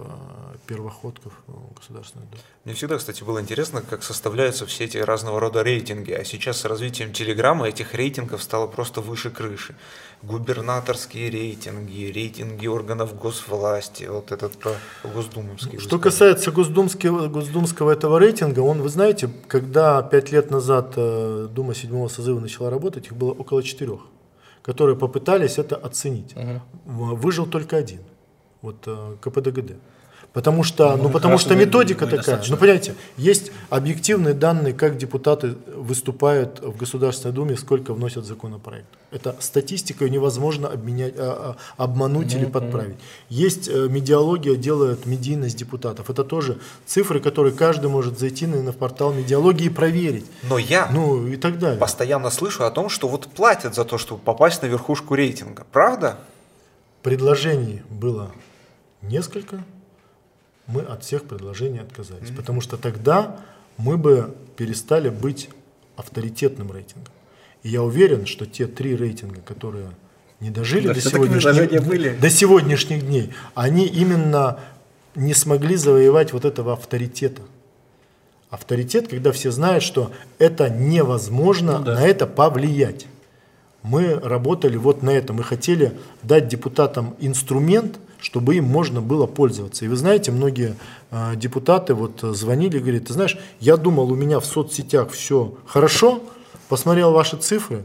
[0.66, 2.42] первоходков э, Государственной Думы.
[2.64, 6.10] Мне всегда, кстати, было интересно, как составляются все эти разного рода рейтинги.
[6.10, 9.76] А сейчас с развитием телеграмма этих рейтингов стало просто выше крыши.
[10.22, 14.72] Губернаторские рейтинги, рейтинги органов госвласти, вот этот про
[15.04, 15.78] госдумовский.
[15.78, 22.08] Что касается госдумского, госдумского этого рейтинга, он, вы знаете, когда пять лет назад Дума седьмого
[22.08, 24.00] созыва начала работать, их было около четырех,
[24.64, 26.34] которые попытались это оценить.
[26.86, 28.00] В- Выжил только один,
[28.62, 29.72] вот э, КПДГД.
[30.32, 32.16] Потому что, ну, потому хорошо, что ну, методика ну, такая.
[32.16, 32.54] достаточно.
[32.56, 38.88] Ну, понимаете, есть объективные данные, как депутаты выступают в Государственной Думе, сколько вносят законопроект.
[39.14, 42.96] Это статистикой невозможно обменять, а, а, обмануть или подправить.
[43.28, 46.10] Есть э, медиалогия, делает медийность депутатов.
[46.10, 50.26] Это тоже цифры, которые каждый может зайти на, на портал медиалогии и проверить.
[50.42, 51.78] Но я Ну и так далее.
[51.78, 55.64] постоянно слышу о том, что вот платят за то, чтобы попасть на верхушку рейтинга.
[55.70, 56.18] Правда?
[57.02, 58.32] Предложений было
[59.00, 59.62] несколько,
[60.66, 62.30] мы от всех предложений отказались.
[62.30, 63.38] Потому что тогда
[63.76, 65.50] мы бы перестали быть
[65.96, 67.13] авторитетным рейтингом.
[67.64, 69.86] И я уверен, что те три рейтинга, которые
[70.38, 72.10] не дожили Да, до, сегодняшних, были.
[72.10, 74.60] до сегодняшних дней, они именно
[75.16, 77.40] не смогли завоевать вот этого авторитета.
[78.50, 81.94] Авторитет, когда все знают, что это невозможно Ну да.
[81.94, 83.06] на это повлиять.
[83.82, 85.32] Мы работали вот на это.
[85.32, 85.92] Мы хотели
[86.22, 89.84] дать депутатам инструмент, чтобы им можно было пользоваться.
[89.84, 90.76] И вы знаете, многие
[91.10, 95.54] э, депутаты вот звонили и говорят, ты знаешь, я думал, у меня в соцсетях все
[95.66, 96.22] хорошо,
[96.74, 97.84] посмотрел ваши цифры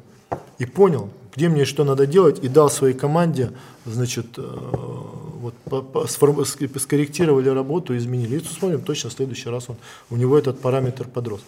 [0.57, 3.51] и понял, где мне что надо делать, и дал своей команде,
[3.85, 8.37] значит, э, вот, по- скорректировали работу, изменили.
[8.39, 9.75] И смотрим, точно в следующий раз он,
[10.09, 11.41] у него этот параметр подрос.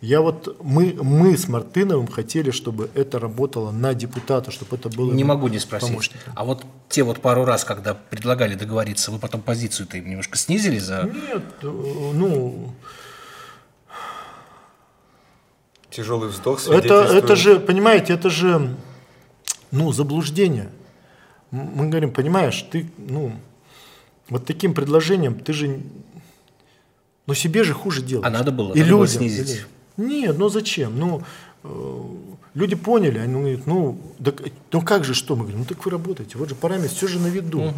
[0.00, 5.12] Я вот, мы, мы с Мартыновым хотели, чтобы это работало на депутата, чтобы это было
[5.12, 5.90] Не могу не спросить.
[5.90, 6.32] помощником.
[6.34, 10.78] А вот те вот пару раз, когда предлагали договориться, вы потом позицию-то им немножко снизили
[10.80, 11.02] за...
[11.04, 12.74] Нет, э, ну,
[15.90, 18.76] Тяжелый вздох это, это же, понимаете, это же,
[19.70, 20.68] ну, заблуждение.
[21.50, 23.32] Мы говорим, понимаешь, ты, ну,
[24.28, 25.80] вот таким предложением ты же,
[27.26, 28.26] ну, себе же хуже делаешь.
[28.26, 29.18] А надо было, И надо было людям.
[29.18, 29.66] снизить.
[29.96, 30.98] Нет, ну зачем?
[30.98, 31.22] Ну,
[31.64, 32.02] э,
[32.54, 35.34] люди поняли, они говорят, ну, так, ну как же, что?
[35.36, 37.72] Мы говорим, ну так вы работаете, вот же параметр, все же на виду.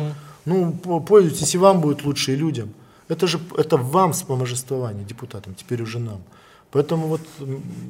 [0.45, 2.71] Ну, по- пользуйтесь, и вам будет лучше, и людям.
[3.09, 6.21] Это же, это вам вспоможествование, депутатам, теперь уже нам.
[6.73, 7.21] Поэтому вот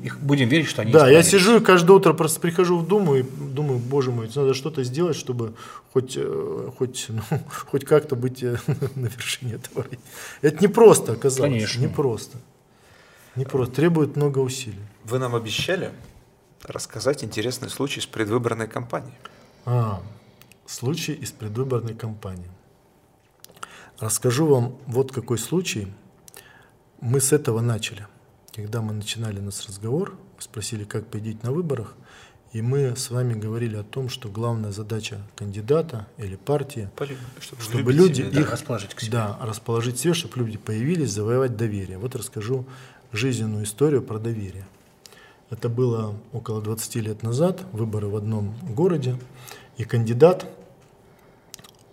[0.02, 3.16] Их будем верить, что они да, я сижу и каждое утро просто прихожу в Думу
[3.16, 5.54] и думаю, боже мой, надо что-то сделать, чтобы
[5.92, 7.22] хоть, э, хоть, ну,
[7.70, 8.56] хоть как-то быть э,
[8.94, 9.84] на вершине этого.
[10.40, 11.52] Это не просто оказалось.
[11.52, 11.80] Конечно.
[11.80, 12.38] Не просто.
[13.36, 13.74] Не просто.
[13.74, 14.80] Требует много усилий.
[15.04, 15.92] Вы нам обещали
[16.62, 19.14] рассказать интересный случай с предвыборной кампанией.
[19.66, 20.02] А,
[20.66, 22.50] случай из предвыборной кампании.
[23.98, 25.92] Расскажу вам вот какой случай.
[27.02, 28.06] Мы с этого начали.
[28.60, 31.94] Когда мы начинали наш разговор, спросили, как победить на выборах,
[32.52, 37.62] и мы с вами говорили о том, что главная задача кандидата или партии, Полю- чтобы
[37.62, 38.40] чтобы люди себя, да.
[38.42, 39.12] их расположить к себе.
[39.12, 41.96] Да, расположить себе, чтобы люди появились, завоевать доверие.
[41.96, 42.66] Вот расскажу
[43.12, 44.66] жизненную историю про доверие.
[45.48, 49.16] Это было около 20 лет назад, выборы в одном городе,
[49.78, 50.46] и кандидат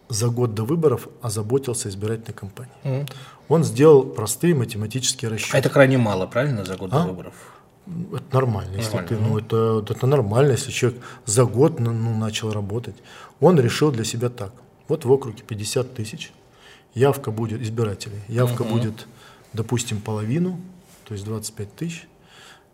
[0.10, 3.06] за год до выборов озаботился избирательной кампанией.
[3.50, 5.56] Он сделал простые математические расчеты.
[5.56, 7.04] А это крайне мало, правильно, за год А?
[7.04, 7.34] до выборов?
[8.14, 12.18] Это нормально, если Нормально, ты, ну, это, это нормально, если человек за год ну, ну,
[12.18, 12.96] начал работать.
[13.40, 14.52] Он решил для себя так.
[14.90, 16.34] Вот в округе 50 тысяч,
[16.94, 19.08] явка будет, избирателей, явка будет,
[19.54, 20.60] допустим, половину,
[21.06, 22.08] то есть 25 тысяч.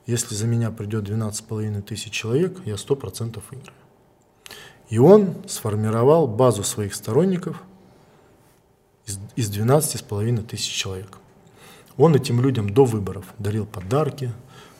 [0.07, 3.77] Если за меня придет 12,5 тысяч человек, я 100% выиграю.
[4.93, 7.63] И он сформировал базу своих сторонников
[9.07, 11.17] из, из 12,5 тысяч человек.
[11.97, 14.31] Он этим людям до выборов дарил подарки,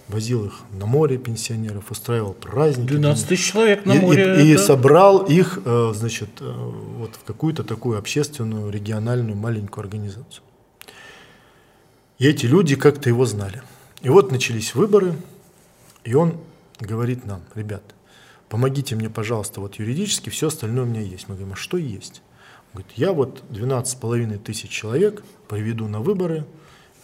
[0.10, 2.90] возил их на море пенсионеров, устраивал праздники.
[2.90, 4.46] 12 тысяч человек на И- и- море.
[4.46, 6.46] И, это- собрал их, э, значит, э,
[7.00, 10.44] вот в какую-то такую общественную, региональную маленькую организацию.
[12.20, 13.64] И эти люди как-то его знали.
[14.04, 15.16] И вот начались выборы,
[16.04, 16.38] и он
[16.80, 17.82] говорит нам, ребят,
[18.54, 21.28] помогите мне, пожалуйста, вот юридически, все остальное у меня есть.
[21.28, 22.22] Мы говорим, а что есть?
[22.68, 26.46] Он говорит, я вот 12,5 тысяч человек приведу на выборы,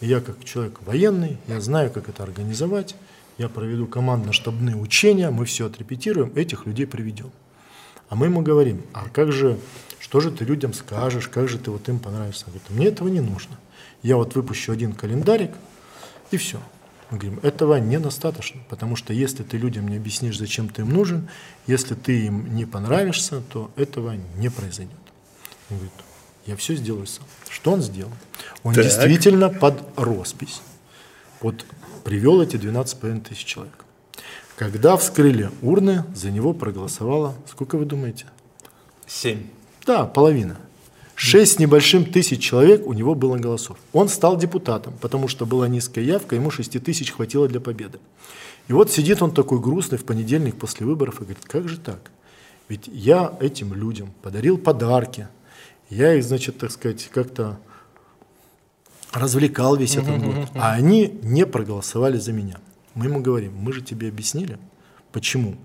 [0.00, 2.94] я как человек военный, я знаю, как это организовать,
[3.36, 7.32] я проведу командно-штабные учения, мы все отрепетируем, этих людей приведем.
[8.08, 9.58] А мы ему говорим, а как же,
[9.98, 12.44] что же ты людям скажешь, как же ты вот им понравишься?
[12.46, 13.56] Он говорит, мне этого не нужно.
[14.04, 15.50] Я вот выпущу один календарик,
[16.30, 16.60] и все.
[17.10, 21.28] Мы говорим, этого недостаточно, потому что если ты людям не объяснишь, зачем ты им нужен,
[21.66, 24.94] если ты им не понравишься, то этого не произойдет.
[25.70, 25.92] Он говорит,
[26.46, 27.24] я все сделаю сам.
[27.48, 28.12] Что он сделал?
[28.62, 28.84] Он Так.
[28.84, 30.62] действительно под роспись
[31.40, 31.64] вот
[32.04, 33.84] привел эти 12,5 тысяч человек.
[34.56, 38.26] Когда вскрыли урны, за него проголосовало, сколько вы думаете?
[39.06, 39.48] Семь.
[39.86, 40.58] Да, половина.
[41.22, 43.76] Шесть с небольшим тысяч человек у него было голосов.
[43.92, 47.98] Он стал депутатом, потому что была низкая явка, ему 6 тысяч хватило для победы.
[48.68, 52.10] И вот сидит он такой грустный в понедельник после выборов и говорит, как же так?
[52.70, 55.28] Ведь я этим людям подарил подарки,
[55.90, 57.60] я их, значит, так сказать, как-то
[59.12, 62.56] развлекал весь этот год, а они не проголосовали за меня.
[62.94, 64.58] Мы ему говорим, мы же тебе объяснили,
[65.12, 65.56] почему.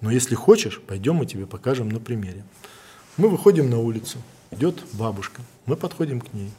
[0.00, 2.42] Но если хочешь, пойдем мы тебе покажем на примере.
[3.16, 4.18] Мы выходим на улицу,
[4.50, 6.50] идет бабушка, мы подходим к ней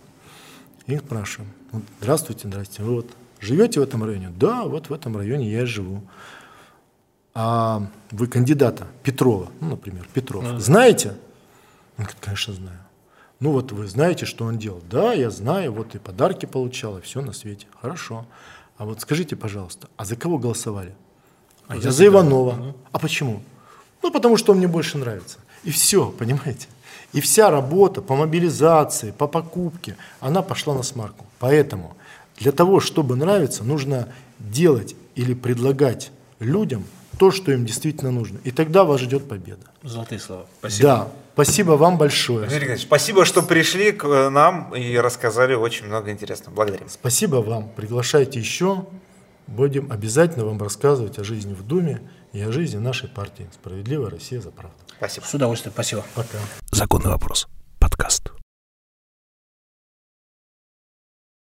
[0.88, 3.08] и спрашиваем, «Вот, здравствуйте, здравствуйте, вы вот
[3.40, 4.32] живете в этом районе?
[4.38, 6.02] Да, вот в этом районе я и живу.
[7.34, 11.10] А вы кандидата Петрова, ну, например, Петров, знаете?
[11.98, 12.80] Он говорит, конечно, знаю.
[13.40, 14.82] Ну вот вы знаете, что он делал?
[14.90, 17.68] Да, я знаю, вот и подарки получал, и все на свете.
[17.80, 18.26] Хорошо.
[18.78, 20.96] А вот скажите, пожалуйста, а за кого голосовали?
[21.68, 22.76] А я за Иванова.
[22.92, 23.44] А почему?
[24.02, 25.38] Ну, потому что он мне больше нравится.
[25.64, 26.68] И все, понимаете?
[27.14, 31.26] И вся работа по мобилизации, по покупке, она пошла на смарку.
[31.40, 31.96] Поэтому
[32.38, 36.86] для того, чтобы нравиться, нужно делать или предлагать людям
[37.18, 38.40] то, что им действительно нужно.
[38.44, 39.62] И тогда вас ждет победа.
[39.84, 40.46] Золотые слова.
[40.60, 40.88] Спасибо.
[40.88, 42.42] Да, спасибо вам большое.
[42.42, 46.54] Дмитрий Николаевич, спасибо, что пришли к э, нам и рассказали очень много интересного.
[46.54, 46.88] Благодарим.
[46.90, 47.70] Спасибо вам.
[47.76, 48.86] Приглашайте еще.
[49.48, 52.02] Будем обязательно вам рассказывать о жизни в Думе
[52.34, 54.78] и о жизни нашей партии «Справедливая Россия за правду».
[54.98, 55.26] Спасибо.
[55.26, 55.74] С удовольствием.
[55.74, 56.06] Спасибо.
[56.16, 56.38] Пока.
[56.72, 57.48] Законный вопрос.
[57.80, 58.37] Подкаст.